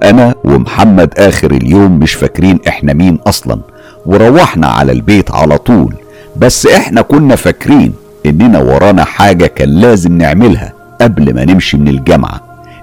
[0.02, 3.60] أنا ومحمد آخر اليوم مش فاكرين إحنا مين أصلا
[4.06, 5.94] وروحنا على البيت على طول
[6.36, 7.92] بس إحنا كنا فاكرين
[8.26, 12.40] إننا ورانا حاجة كان لازم نعملها قبل ما نمشي من الجامعة.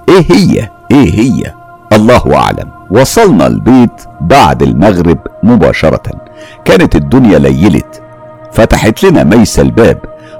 [0.08, 1.52] إيه هي؟ إيه هي؟
[1.92, 2.68] الله أعلم.
[2.90, 6.02] وصلنا البيت بعد المغرب مباشرة.
[6.64, 8.02] كانت الدنيا ليلت
[8.52, 9.98] فتحت لنا ميسة الباب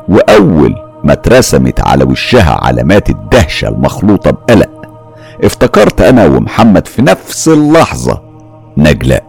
[0.09, 4.71] وأول ما اترسمت على وشها علامات الدهشة المخلوطة بقلق
[5.45, 8.23] افتكرت أنا ومحمد في نفس اللحظة
[8.77, 9.25] نجلاء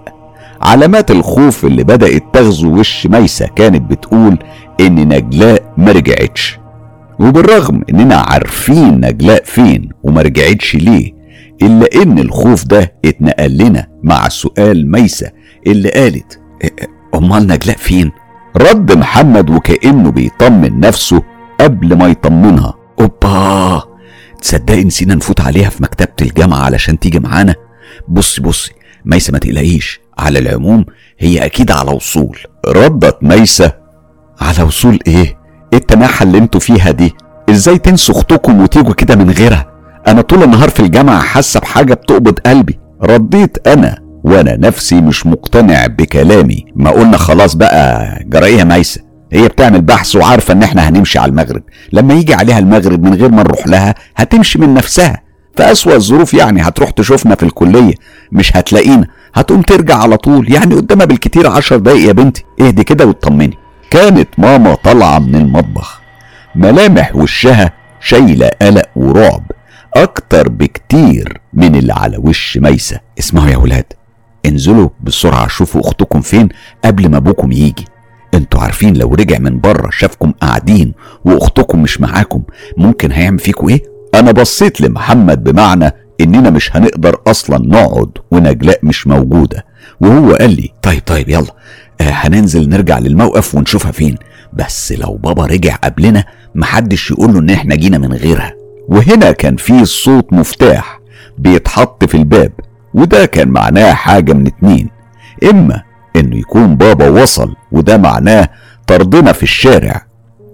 [0.61, 4.37] علامات الخوف اللي بدأت تغزو وش ميسة كانت بتقول
[4.79, 6.59] إن نجلاء ما رجعتش
[7.19, 11.13] وبالرغم إننا عارفين نجلاء فين وما رجعتش ليه
[11.61, 15.29] إلا إن الخوف ده اتنقل لنا مع سؤال ميسة
[15.67, 16.39] اللي قالت
[17.15, 18.11] أمال نجلاء فين؟
[18.57, 21.23] رد محمد وكأنه بيطمن نفسه
[21.61, 22.73] قبل ما يطمنها.
[23.01, 23.83] أوبا!
[24.41, 27.55] تصدقي نسينا نفوت عليها في مكتبة الجامعة علشان تيجي معانا؟
[28.07, 28.71] بصي بصي
[29.05, 30.01] ميسة ما تقلقيش.
[30.19, 30.85] على العموم
[31.19, 32.37] هي أكيد على وصول.
[32.67, 33.71] ردت ميسة
[34.41, 35.15] على وصول إيه؟
[35.73, 37.13] إيه التناحة اللي أنتوا فيها دي؟
[37.49, 39.67] إزاي تنسوا أختكم وتيجوا كده من غيرها؟
[40.07, 42.79] أنا طول النهار في الجامعة حاسة بحاجة بتقبض قلبي.
[43.03, 44.02] رديت أنا.
[44.23, 46.65] وأنا نفسي مش مقتنع بكلامي.
[46.75, 49.01] ما قلنا خلاص بقى جرائية ميسة.
[49.31, 51.63] هي بتعمل بحث وعارفة إن إحنا هنمشي على المغرب.
[51.93, 55.21] لما يجي عليها المغرب من غير ما نروح لها هتمشي من نفسها.
[55.57, 57.93] في أسوأ الظروف يعني هتروح تشوفنا في الكلية.
[58.31, 59.07] مش هتلاقينا.
[59.33, 60.51] هتقوم ترجع على طول.
[60.53, 62.43] يعني قدامها بالكتير عشر دقايق يا بنتي.
[62.61, 63.57] اهدي كده واطمني.
[63.89, 66.01] كانت ماما طالعة من المطبخ.
[66.55, 69.51] ملامح وشها شايلة قلق ورعب.
[69.95, 72.99] أكتر بكتير من اللي على وش ميسة.
[73.19, 73.85] اسمعوا يا ولاد.
[74.45, 76.49] انزلوا بسرعة شوفوا أختكم فين
[76.85, 77.85] قبل ما أبوكم يجي.
[78.33, 80.93] أنتوا عارفين لو رجع من بره شافكم قاعدين
[81.25, 82.43] وأختكم مش معاكم
[82.77, 83.81] ممكن هيعمل فيكم إيه؟
[84.15, 89.65] أنا بصيت لمحمد بمعنى إننا مش هنقدر أصلا نقعد ونجلاء مش موجودة.
[90.01, 91.55] وهو قال لي طيب طيب يلا.
[92.01, 94.17] آه هننزل نرجع للموقف ونشوفها فين.
[94.53, 96.23] بس لو بابا رجع قبلنا
[96.55, 98.53] محدش يقول له إن إحنا جينا من غيرها.
[98.87, 100.99] وهنا كان في صوت مفتاح
[101.37, 102.51] بيتحط في الباب.
[102.93, 104.89] وده كان معناه حاجة من اتنين.
[105.49, 105.81] إما
[106.15, 108.49] إنه يكون بابا وصل وده معناه
[108.87, 110.05] طردنا في الشارع.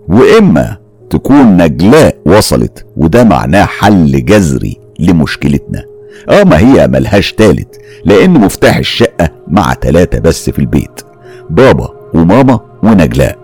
[0.07, 0.77] وإما
[1.09, 5.83] تكون نجلاء وصلت وده معناه حل جذري لمشكلتنا.
[6.29, 11.01] آه ما هي ملهاش تالت لأن مفتاح الشقة مع تلاتة بس في البيت.
[11.49, 13.37] بابا وماما ونجلاء.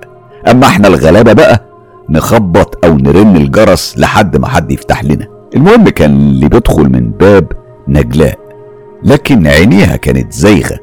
[0.47, 1.65] أما إحنا الغلابة بقى
[2.09, 5.27] نخبط أو نرن الجرس لحد ما حد يفتح لنا.
[5.55, 7.51] المهم كان اللي بيدخل من باب
[7.87, 8.44] نجلاء.
[9.05, 10.79] لكن عينيها كانت زايغة.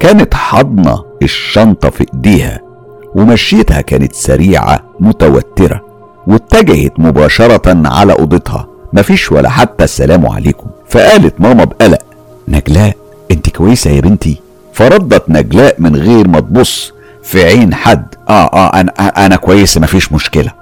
[0.00, 2.60] كانت حاضنة الشنطة في إيديها
[3.14, 5.84] ومشيتها كانت سريعة متوترة
[6.26, 8.68] واتجهت مباشرة على أوضتها.
[8.92, 10.66] مفيش ولا حتى السلام عليكم.
[10.88, 11.98] فقالت ماما بقلق
[12.48, 12.96] نجلاء
[13.30, 14.40] أنت كويسة يا بنتي.
[14.72, 16.92] فردت نجلاء من غير ما تبص
[17.22, 18.92] في عين حد آه آه أنا
[19.26, 20.52] أنا كويسة مفيش مشكلة.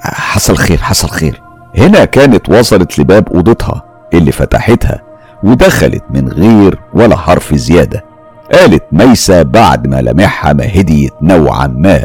[0.00, 1.40] حصل خير حصل خير.
[1.76, 3.82] هنا كانت وصلت لباب أوضتها
[4.14, 5.07] اللي فتحتها.
[5.44, 8.04] ودخلت من غير ولا حرف زيادة.
[8.52, 12.04] قالت ميسة بعد ما لمحها ما هديت نوعا ما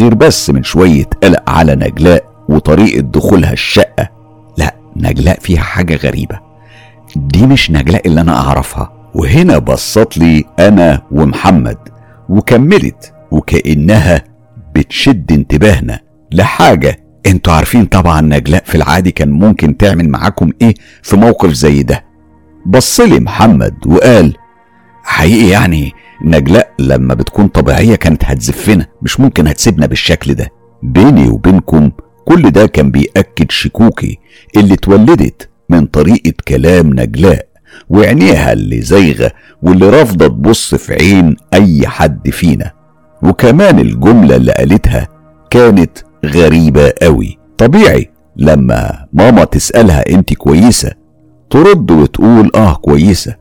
[0.00, 4.08] غير بس من شوية قلق على نجلاء وطريقة دخولها الشقة.
[4.58, 6.38] لا نجلاء فيها حاجة غريبة.
[7.16, 8.92] دي مش نجلاء اللي أنا أعرفها.
[9.14, 11.78] وهنا بصت لي أنا ومحمد
[12.28, 14.24] وكملت وكأنها
[14.74, 16.00] بتشد انتباهنا
[16.32, 16.96] لحاجة.
[17.26, 22.07] أنتوا عارفين طبعا نجلاء في العادي كان ممكن تعمل معاكم إيه في موقف زي ده؟
[22.68, 24.36] بصلي محمد وقال
[25.02, 25.92] حقيقي يعني
[26.24, 30.48] نجلاء لما بتكون طبيعية كانت هتزفنا مش ممكن هتسيبنا بالشكل ده.
[30.82, 31.90] بيني وبينكم
[32.24, 34.18] كل ده كان بيأكد شكوكي
[34.56, 37.46] اللي اتولدت من طريقة كلام نجلاء
[37.88, 39.30] وعينيها اللي زايغة
[39.62, 42.72] واللي رافضة تبص في عين أي حد فينا.
[43.22, 45.08] وكمان الجملة اللي قالتها
[45.50, 47.38] كانت غريبة قوي.
[47.58, 50.92] طبيعي لما ماما تسألها انت كويسة
[51.50, 53.36] ترد وتقول آه كويسة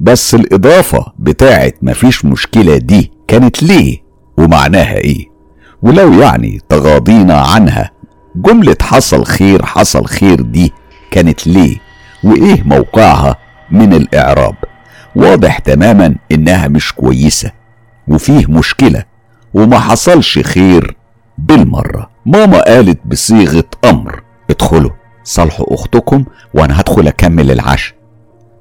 [0.00, 3.98] بس الإضافة بتاعت مفيش مشكلة دي كانت ليه
[4.38, 5.26] ومعناها إيه؟
[5.82, 7.90] ولو يعني تغاضينا عنها
[8.36, 10.72] جملة حصل خير حصل خير دي
[11.10, 11.76] كانت ليه؟
[12.24, 13.36] وإيه موقعها
[13.70, 14.54] من الإعراب؟
[15.16, 17.50] واضح تماما إنها مش كويسة
[18.08, 19.04] وفيه مشكلة
[19.54, 20.96] وما حصلش خير
[21.38, 22.10] بالمرة.
[22.26, 24.90] ماما قالت بصيغة أمر ادخلوا.
[25.26, 26.24] صالحوا أختكم
[26.54, 27.96] وأنا هدخل أكمل العشاء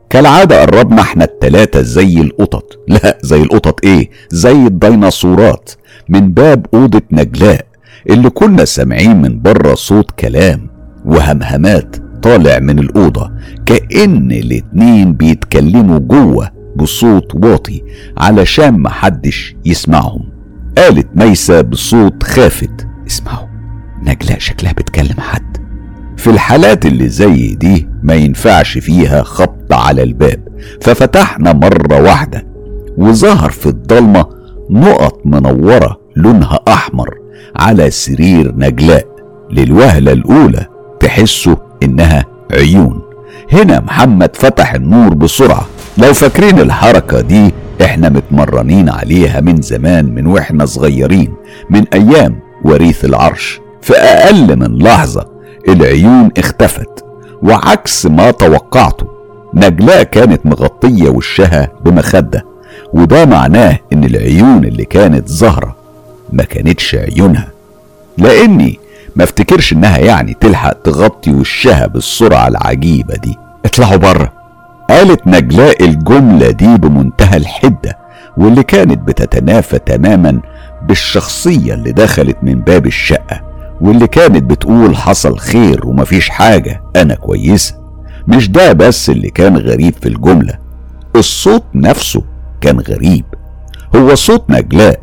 [0.09, 2.79] كالعادة قربنا إحنا التلاتة زي القطط.
[2.93, 5.71] لا زي القطط إيه؟ زي الديناصورات.
[6.09, 7.65] من باب أوضة نجلاء
[8.09, 10.69] اللي كنا سامعين من بره صوت كلام
[11.05, 13.31] وهمهمات طالع من الأوضة.
[13.65, 17.81] كأن الاتنين بيتكلموا جوه بصوت واطي
[18.17, 20.29] علشان محدش يسمعهم.
[20.77, 22.87] قالت ميسة بصوت خافت.
[23.07, 23.47] اسمعوا
[24.01, 25.64] نجلاء شكلها بتكلم حد.
[26.17, 30.47] في الحالات اللي زي دي ما ينفعش فيها خبط على الباب.
[30.81, 32.47] ففتحنا مرة واحدة
[32.97, 34.25] وظهر في الضلمة
[34.69, 37.09] نقط منورة لونها أحمر
[37.55, 39.05] على سرير نجلاء
[39.51, 40.65] للوهلة الأولى
[40.99, 43.01] تحسوا إنها عيون.
[43.51, 45.65] هنا محمد فتح النور بسرعة.
[45.97, 47.53] لو فاكرين الحركة دي
[47.83, 51.33] إحنا متمرنين عليها من زمان من وإحنا صغيرين
[51.69, 53.59] من أيام وريث العرش.
[53.81, 55.34] في أقل من لحظة
[55.67, 57.05] العيون اختفت
[57.43, 59.05] وعكس ما توقعته
[59.53, 62.45] نجلاء كانت مغطية وشها بمخدة
[62.93, 65.75] وده معناه إن العيون اللي كانت ظاهرة
[66.33, 67.47] ما كانتش عيونها.
[68.17, 68.79] لأني
[69.15, 73.37] ما افتكرش إنها يعني تلحق تغطي وشها بالسرعة العجيبة دي.
[73.65, 74.33] اطلعوا بره.
[74.89, 77.97] قالت نجلاء الجملة دي بمنتهى الحدة
[78.37, 80.39] واللي كانت بتتنافى تماما
[80.87, 83.54] بالشخصية اللي دخلت من باب الشقة.
[83.81, 87.75] واللي كانت بتقول حصل خير ومفيش حاجة أنا كويسة.
[88.27, 90.59] مش ده بس اللي كان غريب في الجملة.
[91.15, 92.23] الصوت نفسه
[92.61, 93.25] كان غريب.
[93.95, 94.99] هو صوت نجلاء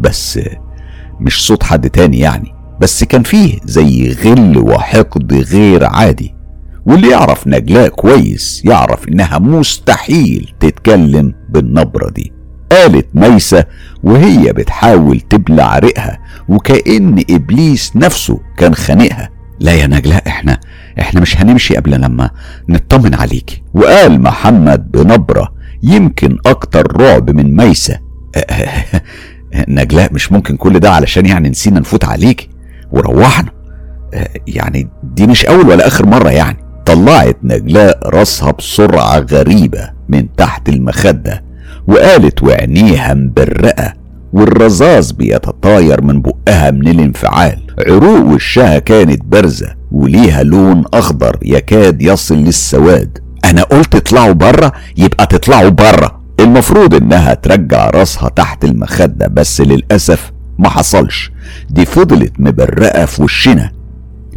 [0.00, 0.40] بس
[1.20, 2.54] مش صوت حد تاني يعني.
[2.80, 6.34] بس كان فيه زي غل وحقد غير عادي.
[6.86, 12.32] واللي يعرف نجلاء كويس يعرف إنها مستحيل تتكلم بالنبرة دي.
[12.74, 13.64] قالت ميسة
[14.02, 16.18] وهي بتحاول تبلع ريقها
[16.48, 19.30] وكأن إبليس نفسه كان خانقها.
[19.60, 20.60] لا يا نجلاء إحنا
[21.00, 22.30] إحنا مش هنمشي قبل لما
[22.68, 27.98] نطمن عليكي وقال محمد بنبرة يمكن أكتر رعب من ميسة
[29.68, 32.48] نجلاء مش ممكن كل ده علشان يعني نسينا نفوت عليكي
[32.92, 33.50] وروحنا.
[34.46, 36.56] يعني دي مش أول ولا آخر مرة يعني.
[36.86, 41.44] طلعت نجلاء راسها بسرعة غريبة من تحت المخدة.
[41.86, 43.92] وقالت وعينيها مبرقة
[44.32, 47.58] والرذاذ بيتطاير من بقها من الانفعال.
[47.88, 53.18] عروق وشها كانت بارزة وليها لون أخضر يكاد يصل للسواد.
[53.44, 60.32] أنا قلت اطلعوا بره يبقى تطلعوا بره المفروض إنها ترجع راسها تحت المخدة بس للأسف
[60.58, 61.32] ما حصلش.
[61.70, 63.70] دي فضلت مبرقة في وشنا.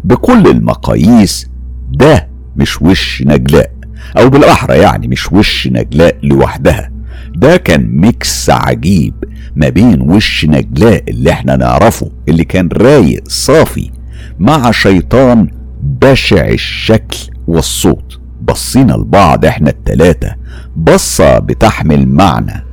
[0.04, 1.46] بكل المقاييس
[1.92, 3.70] ده مش وش نجلاء
[4.18, 6.90] أو بالأحرى يعني مش وش نجلاء لوحدها.
[7.38, 9.14] ده كان ميكس عجيب
[9.56, 13.90] ما بين وش نجلاء اللي إحنا نعرفه اللي كان رايق صافي
[14.38, 15.48] مع شيطان
[15.82, 17.18] بشع الشكل
[17.48, 18.18] والصوت.
[18.42, 20.34] بصينا لبعض إحنا التلاتة
[20.76, 22.64] بصة بتحمل معنى.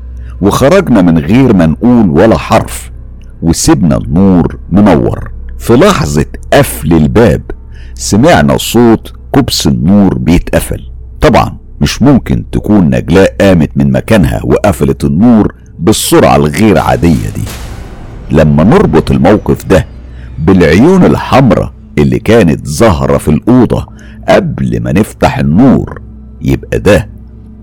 [0.41, 2.91] وخرجنا من غير ما نقول ولا حرف
[3.41, 5.32] وسيبنا النور منور.
[5.57, 7.41] في لحظة قفل الباب
[7.93, 10.91] سمعنا صوت كبس النور بيتقفل.
[11.22, 17.43] طبعا مش ممكن تكون نجلاء قامت من مكانها وقفلت النور بالسرعة الغير عادية دي.
[18.32, 19.86] لما نربط الموقف ده
[20.39, 23.88] بالعيون الحمراء اللي كانت ظاهرة في الأوضة
[24.30, 26.01] قبل ما نفتح النور
[26.41, 27.09] يبقى ده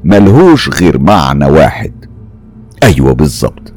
[0.04, 1.92] ملهوش غير معنى واحد.
[2.82, 3.72] أيوة بالظبط.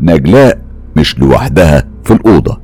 [0.00, 0.58] نجلاء
[0.96, 2.60] مش لوحدها في الأوضة.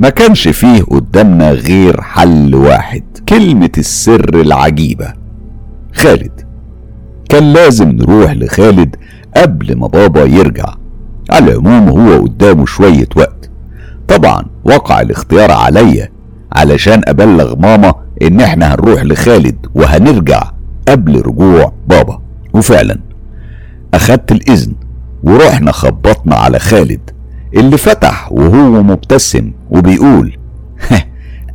[0.00, 5.12] ما كانش فيه قدامنا غير حل واحد كلمة السر العجيبة.
[5.94, 6.40] خالد
[7.32, 8.96] كان لازم نروح لخالد
[9.36, 10.74] قبل ما بابا يرجع.
[11.30, 13.50] على العموم هو قدامه شوية وقت.
[14.08, 16.08] طبعا وقع الاختيار عليا
[16.52, 20.42] علشان أبلغ ماما إن إحنا هنروح لخالد وهنرجع
[20.88, 22.18] قبل رجوع بابا.
[22.54, 22.98] وفعلا
[23.94, 24.72] أخدت الإذن
[25.22, 27.10] ورحنا خبطنا على خالد
[27.54, 30.36] اللي فتح وهو مبتسم وبيقول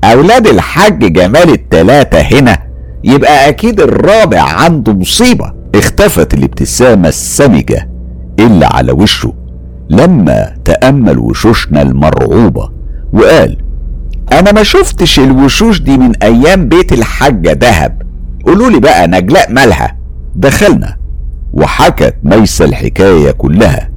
[0.03, 2.57] أولاد الحاج جمال التلاتة هنا
[3.03, 5.56] يبقى أكيد الرابع عنده مصيبة.
[5.75, 7.89] اختفت الابتسامة السمجة
[8.39, 9.33] اللي على وشه
[9.89, 12.69] لما تأمل وشوشنا المرعوبة
[13.13, 13.57] وقال
[14.31, 18.01] أنا ما شفتش الوشوش دي من أيام بيت الحاجة دهب.
[18.45, 19.97] قولوا لي بقى نجلاء مالها.
[20.35, 20.97] دخلنا
[21.53, 23.89] وحكت ميسة الحكاية كلها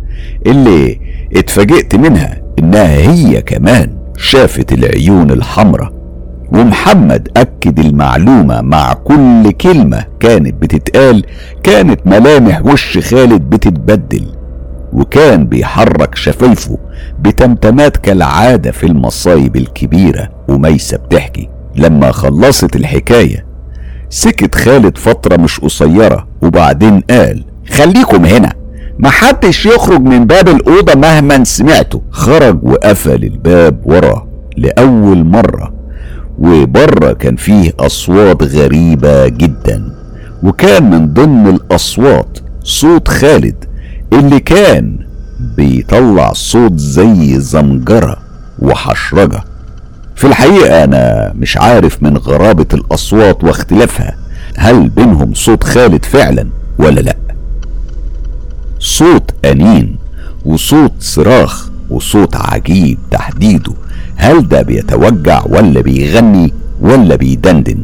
[0.46, 1.00] اللي
[1.36, 5.92] اتفاجئت منها إنها هي كمان شافت العيون الحمراء
[6.52, 11.24] ومحمد أكد المعلومة مع كل كلمة كانت بتتقال
[11.62, 14.26] كانت ملامح وش خالد بتتبدل
[14.92, 16.78] وكان بيحرك شفايفه
[17.20, 20.28] بتمتمات كالعادة في المصايب الكبيرة.
[20.48, 23.46] وميسة بتحكي لما خلصت الحكاية
[24.08, 28.52] سكت خالد فترة مش قصيرة وبعدين قال خليكم هنا
[28.98, 34.26] محدش يخرج من باب الأوضة مهما سمعته خرج وقفل الباب وراه
[34.56, 35.79] لأول مرة.
[36.40, 39.92] وبره كان فيه أصوات غريبة جدا.
[40.42, 43.64] وكان من ضمن الأصوات صوت خالد
[44.12, 44.98] اللي كان
[45.56, 48.16] بيطلع صوت زي زمجرة
[48.58, 49.44] وحشرجة.
[50.16, 54.16] في الحقيقة أنا مش عارف من غرابة الأصوات واختلافها
[54.56, 57.16] هل بينهم صوت خالد فعلا ولا لأ.
[58.78, 59.96] صوت أنين
[60.44, 63.72] وصوت صراخ وصوت عجيب تحديده.
[64.20, 67.78] هل ده بيتوجع ولا بيغني ولا بيدندن؟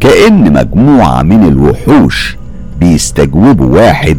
[0.00, 2.36] كأن مجموعة من الوحوش
[2.80, 4.18] بيستجوبوا واحد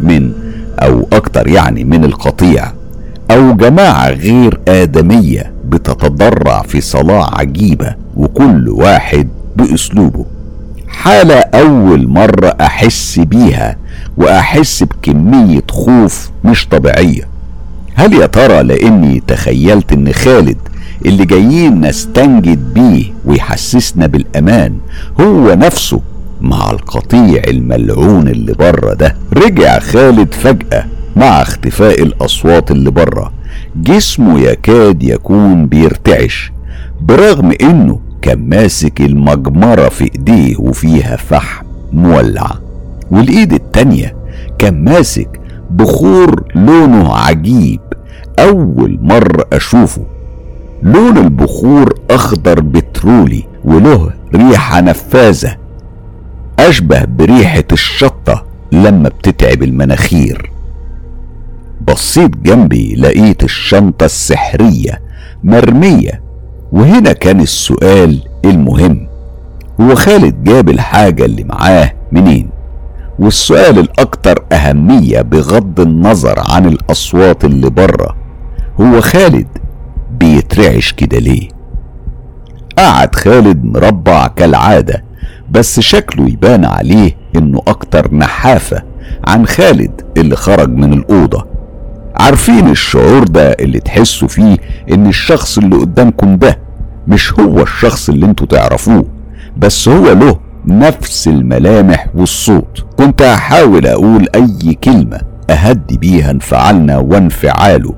[0.00, 0.32] من
[0.78, 2.72] أو أكتر يعني من القطيع
[3.30, 10.24] أو جماعة غير آدمية بتتضرع في صلاة عجيبة وكل واحد بأسلوبه.
[10.88, 13.76] حالة أول مرة أحس بيها
[14.16, 17.28] وأحس بكمية خوف مش طبيعية.
[17.94, 20.56] هل يا ترى لإني تخيلت إن خالد
[21.06, 24.74] اللي جايين نستنجد بيه ويحسسنا بالأمان
[25.20, 26.00] هو نفسه
[26.40, 30.84] مع القطيع الملعون اللي بره ده؟ رجع خالد فجأة
[31.16, 33.32] مع اختفاء الأصوات اللي بره.
[33.76, 36.52] جسمه يكاد يكون بيرتعش
[37.00, 42.50] برغم إنه كان ماسك المجمرة في إيديه وفيها فحم مولع.
[43.10, 44.16] والإيد التانية
[44.58, 45.40] كان ماسك
[45.70, 47.80] بخور لونه عجيب
[48.38, 50.02] أول مرة أشوفه.
[50.82, 55.56] لون البخور أخضر بترولي وله ريحة نفاذة
[56.58, 60.50] أشبه بريحة الشطة لما بتتعب المناخير.
[61.88, 65.00] بصيت جنبي لقيت الشنطة السحرية
[65.44, 66.22] مرمية
[66.72, 69.06] وهنا كان السؤال المهم.
[69.80, 72.48] هو خالد جاب الحاجة اللي معاه منين؟
[73.18, 78.16] والسؤال الأكثر أهمية بغض النظر عن الأصوات اللي بره.
[78.80, 79.46] هو خالد
[80.18, 81.48] بيترعش كده ليه؟
[82.78, 85.04] قعد خالد مربع كالعادة
[85.50, 88.82] بس شكله يبان عليه إنه أكتر نحافة
[89.28, 91.46] عن خالد اللي خرج من الأوضة.
[92.16, 94.56] عارفين الشعور ده اللي تحسوا فيه
[94.92, 96.58] إن الشخص اللي قدامكم ده
[97.08, 99.04] مش هو الشخص اللي أنتوا تعرفوه
[99.56, 102.84] بس هو له نفس الملامح والصوت.
[102.98, 105.20] كنت هحاول أقول أي كلمة
[105.50, 107.94] أهدي بيها انفعالنا وانفعاله.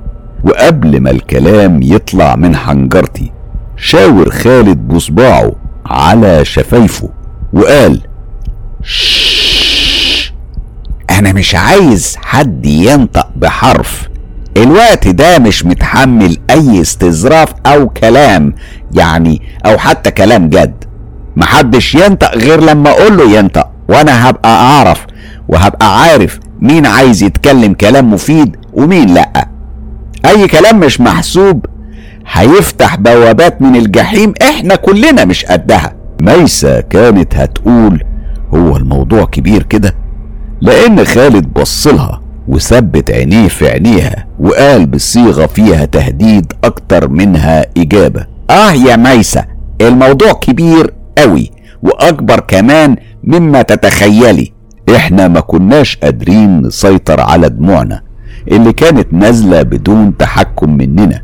[0.46, 3.32] وقبل ما الكلام يطلع من حنجرتي
[3.76, 5.52] شاور خالد بصباعه
[5.86, 7.08] على شفايفه
[7.52, 8.00] وقال
[11.10, 14.08] أنا مش عايز حد ينطق بحرف.
[14.56, 18.54] الوقت ده مش متحمل أي استظراف أو كلام
[18.94, 20.84] يعني أو حتى كلام جد.
[21.36, 25.06] محدش ينطق غير لما أقول له ينطق وأنا هبقى أعرف
[25.48, 29.48] وهبقى عارف مين عايز يتكلم كلام مفيد ومين لأ.
[30.26, 31.66] أي كلام مش محسوب.
[32.32, 35.92] هيفتح بوابات من الجحيم إحنا كلنا مش قدها.
[36.20, 38.04] ميسة كانت هتقول
[38.54, 39.94] هو الموضوع كبير كده
[40.60, 48.26] لأن خالد بصلها وثبت عينيه في عينيها وقال بصيغة فيها تهديد أكتر منها إجابة.
[48.50, 49.44] آه يا ميسة
[49.80, 51.50] الموضوع كبير قوي
[51.82, 54.52] وأكبر كمان مما تتخيلي.
[54.96, 58.02] إحنا ما كناش قادرين نسيطر على دموعنا.
[58.48, 61.22] اللي كانت نازلة بدون تحكم مننا.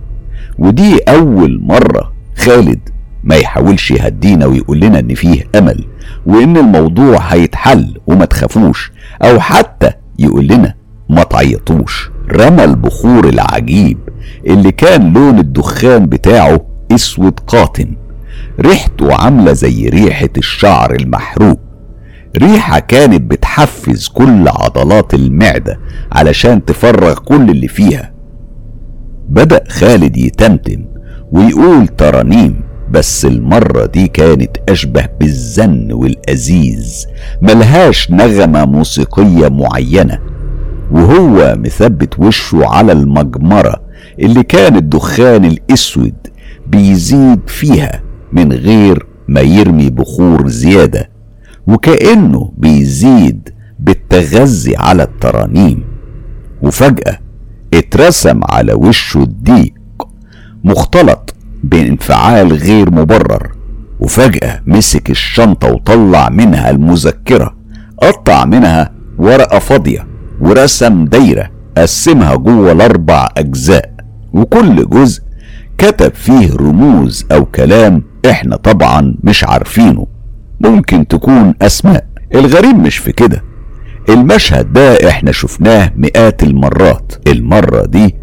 [0.59, 2.89] ودي أول مرة خالد
[3.25, 5.85] ما يحاولش يهدينا ويقول لنا إن فيه أمل
[6.27, 8.93] وإن الموضوع هيتحل وما تخافوش
[9.23, 10.75] أو حتى يقول لنا
[11.09, 12.11] ما تعيطوش.
[12.31, 13.99] رمى البخور العجيب
[14.47, 16.61] اللي كان لون الدخان بتاعه
[16.93, 17.95] أسود قاتم
[18.61, 21.61] ريحته عاملة زي ريحة الشعر المحروق.
[22.37, 25.79] ريحة كانت بتحفز كل عضلات المعدة
[26.13, 28.13] علشان تفرغ كل اللي فيها.
[29.29, 30.85] بدأ خالد يتمتم
[31.33, 32.61] ويقول ترانيم
[32.91, 37.07] بس المرة دي كانت أشبه بالزن والأزيز
[37.43, 40.19] ملهاش نغمة موسيقية معينة.
[40.91, 43.75] وهو مثبت وشه على المجمرة
[44.19, 46.15] اللي كان الدخان الأسود
[46.67, 48.03] بيزيد فيها
[48.33, 51.12] من غير ما يرمي بخور زيادة.
[51.67, 53.49] وكأنه بيزيد
[53.79, 55.85] بالتغذي على الترانيم.
[56.63, 57.19] وفجأة
[57.75, 59.75] اترسم على وشه الضيق
[60.65, 61.35] مختلط
[61.65, 63.53] بانفعال غير مبرر.
[64.01, 67.57] وفجأة مسك الشنطة وطلع منها المذكرة
[68.03, 70.07] قطع منها ورقة فاضية
[70.41, 73.93] ورسم دايرة قسمها جوه الأربع أجزاء.
[74.33, 75.23] وكل جزء
[75.79, 80.07] كتب فيه رموز أو كلام إحنا طبعا مش عارفينه.
[80.63, 82.05] ممكن تكون أسماء.
[82.35, 83.43] الغريب مش في كده.
[84.09, 87.13] المشهد ده إحنا شفناه مئات المرات.
[87.27, 88.15] المرة دي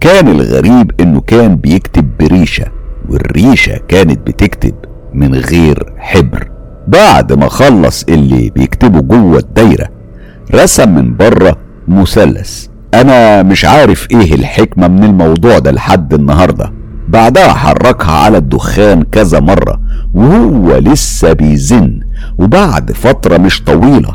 [0.00, 2.64] كان الغريب إنه كان بيكتب بريشة
[3.08, 4.74] والريشة كانت بتكتب
[5.14, 6.48] من غير حبر.
[6.88, 9.88] بعد ما خلص اللي بيكتبه جوه الدايرة
[10.54, 11.56] رسم من بره
[11.88, 12.66] مثلث.
[12.94, 16.72] أنا مش عارف إيه الحكمة من الموضوع ده لحد النهاردة.
[17.08, 19.80] بعدها حركها على الدخان كذا مرة.
[20.14, 22.00] وهو لسه بيزن.
[22.38, 24.14] وبعد فترة مش طويلة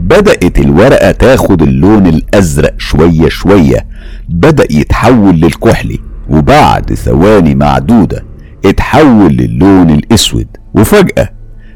[0.00, 3.86] بدأت الورقة تاخد اللون الأزرق شوية شوية
[4.28, 5.98] بدأ يتحول للكحلي
[6.30, 8.24] وبعد ثواني معدودة
[8.64, 10.46] اتحول للون الأسود.
[10.74, 11.28] وفجأة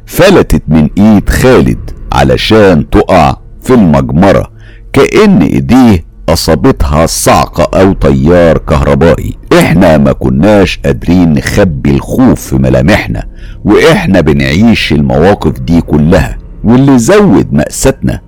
[0.07, 4.51] فلتت من إيد خالد علشان تقع في المجمرة
[4.93, 9.37] كأن إيديه أصابتها صعقة أو تيار كهربائي.
[9.59, 13.25] إحنا ما كناش قادرين نخبي الخوف في ملامحنا
[13.65, 16.39] وإحنا بنعيش المواقف دي كلها.
[16.65, 18.21] واللي زود مأساتنا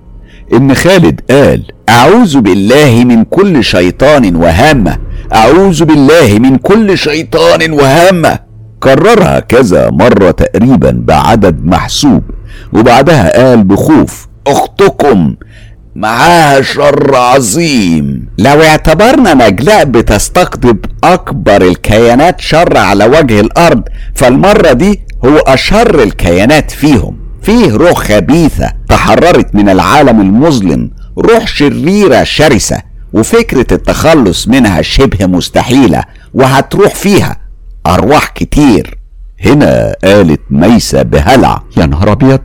[0.53, 4.97] إن خالد قال أعوذ بالله من كل شيطان وهامة.
[5.33, 8.39] أعوذ بالله من كل شيطان وهامة.
[8.79, 12.23] كررها كذا مرة تقريبا بعدد محسوب
[12.73, 15.35] وبعدها قال بخوف أختكم
[15.97, 23.83] معاها شر عظيم لو اعتبرنا نجلاء بتستقطب أكبر الكيانات شر على وجه الأرض
[24.15, 27.17] فالمرة دي هو أشر الكيانات فيهم.
[27.41, 32.81] فيه روح خبيثة تحررت من العالم المظلم روح شريرة شرسة
[33.13, 37.37] وفكرة التخلص منها شبه مستحيلة وهتروح فيها
[37.87, 38.97] أرواح كتير.
[39.45, 41.63] هنا قالت ميسة بهلع.
[41.77, 42.39] يا نهار أبيض!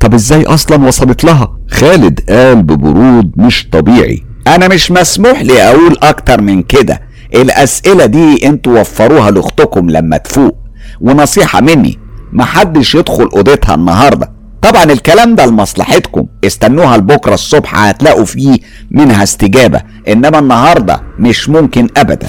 [0.00, 4.22] طب إزاي أصلا وصلت لها؟ خالد قال ببرود مش طبيعي.
[4.46, 7.00] أنا مش مسموح لي أقول أكتر من كده.
[7.34, 10.56] الاسئلة دي أنتوا وفروها لاختكم لما تفوق.
[11.00, 11.98] ونصيحة مني
[12.32, 14.32] محدش يدخل أوضتها النهارده.
[14.62, 16.26] طبعا الكلام ده لمصلحتكم.
[16.44, 18.58] استنوها لبكرة الصبح هتلاقوا فيه
[18.90, 19.82] منها استجابة.
[20.08, 22.28] إنما النهارده مش ممكن ابدا.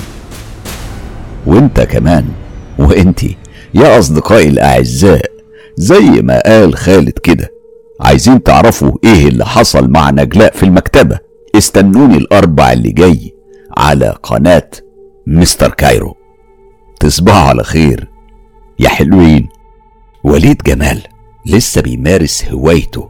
[1.45, 2.25] وإنت كمان.
[2.79, 3.37] وإنتي
[3.73, 5.25] يا أصدقائي الأعزاء
[5.77, 7.49] زي ما قال خالد كده.
[8.01, 11.19] عايزين تعرفوا إيه اللي حصل مع نجلاء في المكتبة؟
[11.55, 13.33] استنوني الأربع اللي جاي
[13.77, 14.69] على قناة
[15.27, 16.15] مستر كايرو.
[16.99, 18.07] تصبحوا على خير
[18.79, 19.49] يا حلوين.
[20.23, 21.01] وليد جمال
[21.45, 23.09] لسه بيمارس هوايته.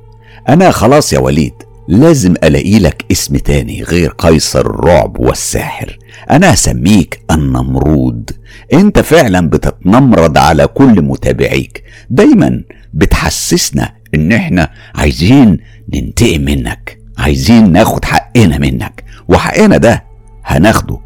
[0.49, 1.53] أنا خلاص يا وليد.
[1.91, 5.97] لازم ألاقي لك اسم تاني غير قيصر الرعب والساحر.
[6.31, 8.31] أنا هسميك النمرود.
[8.73, 11.83] أنت فعلا بتتنمرد على كل متابعيك.
[12.09, 12.63] دايما
[12.93, 15.57] بتحسسنا إن إحنا عايزين
[15.93, 19.03] ننتقم منك عايزين ناخد حقنا منك.
[19.27, 20.03] وحقنا ده
[20.45, 20.99] هناخده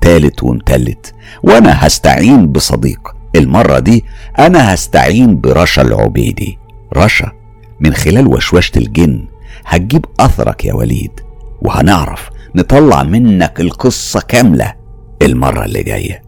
[0.00, 3.14] تالت ومتلت وأنا هستعين بصديق.
[3.36, 4.04] المرة دي
[4.38, 6.58] أنا هستعين برشا العبيدي.
[6.96, 7.32] رشا
[7.80, 9.26] من خلال وشوشة الجن.
[9.66, 11.20] هتجيب أثرك يا وليد
[11.62, 14.74] وهنعرف نطلع منك القصة كاملة
[15.22, 16.22] المرة اللي جاية.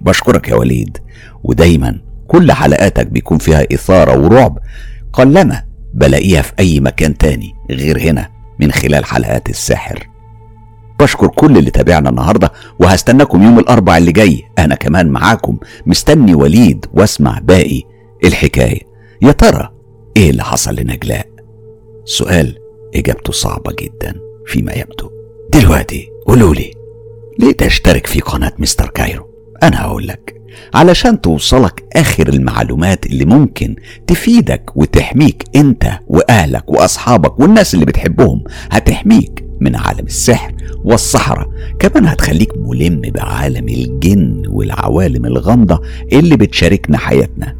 [0.00, 0.98] بشكرك يا وليد
[1.44, 4.58] ودايما كل حلقاتك بيكون فيها إثارة ورعب
[5.12, 5.64] قلما
[5.94, 8.28] بلاقيها في أي مكان تاني غير هنا
[8.60, 10.08] من خلال حلقات الساحر.
[11.00, 14.42] بشكر كل اللي تابعنا النهاردة وهستناكم يوم الأربع اللي جاي.
[14.58, 17.82] أنا كمان معاكم مستني وليد واسمع باقي
[18.24, 18.80] الحكاية.
[19.22, 19.68] يا ترى
[20.16, 21.26] إيه اللي حصل لنجلاء؟
[22.04, 22.58] سؤال
[22.94, 24.14] إجابته صعبة جدا
[24.46, 25.10] فيما يبدو.
[25.54, 26.70] دلوقتي قولولي
[27.38, 29.26] ليه تشترك في قناة مستر كايرو؟
[29.62, 30.34] أنا هقول لك
[30.74, 33.76] علشان توصلك آخر المعلومات اللي ممكن
[34.06, 42.52] تفيدك وتحميك أنت وأهلك وأصحابك والناس اللي بتحبهم هتحميك من عالم السحر والسحرة كمان هتخليك
[42.56, 45.80] ملم بعالم الجن والعوالم الغامضة
[46.12, 47.56] اللي بتشاركنا حياتنا.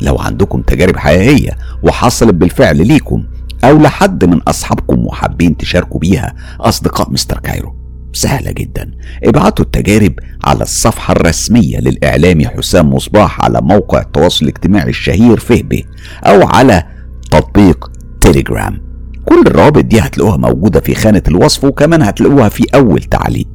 [0.00, 1.50] لو عندكم تجارب حقيقية
[1.82, 3.24] وحصلت بالفعل ليكم
[3.64, 7.74] أو لحد من أصحابكم وحابين تشاركوا بيها أصدقاء مستر كايرو.
[8.12, 8.90] سهلة جدا.
[9.24, 10.12] ابعتوا التجارب
[10.44, 15.82] على الصفحة الرسمية للإعلامي حسام مصباح على موقع التواصل الاجتماعي الشهير فيسبوك
[16.24, 16.84] أو على
[17.30, 17.90] تطبيق
[18.20, 18.80] تيليجرام.
[19.24, 23.48] كل الروابط دي هتلاقوها موجودة في خانة الوصف وكمان هتلاقوها في أول تعليق.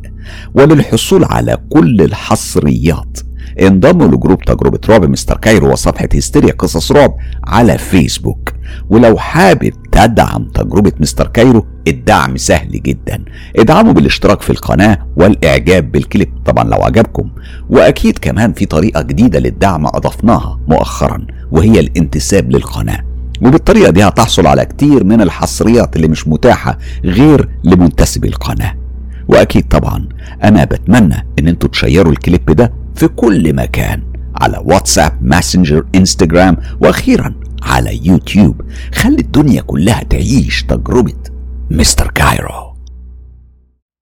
[0.53, 3.19] وللحصول على كل الحصريات
[3.61, 8.53] انضموا ل group تجربة رعب مستر كايرو وصفحة هستيريا قصص رعب على فيسبوك.
[8.89, 13.25] ولو حابب تدعم تجربة مستر كايرو الدعم سهل جدا.
[13.55, 17.29] ادعموا بالاشتراك في القناة والإعجاب بالكليب طبعا لو عجبكم
[17.69, 22.99] وأكيد كمان في طريقة جديدة للدعم أضفناها مؤخرا وهي الانتساب للقناة.
[23.41, 28.75] وبالطريقة دي هتحصل على كتير من الحصريات اللي مش متاحة غير لمنتسبي القناة.
[29.27, 30.09] وأكيد طبعا
[30.43, 34.03] أنا بتمنى إن أنتوا تشيروا الكليب ده في كل مكان
[34.35, 38.61] على واتساب ماسنجر انستجرام وأخيرا على يوتيوب.
[38.93, 41.13] خلي الدنيا كلها تعيش تجربة
[41.71, 42.72] مستر كايرو.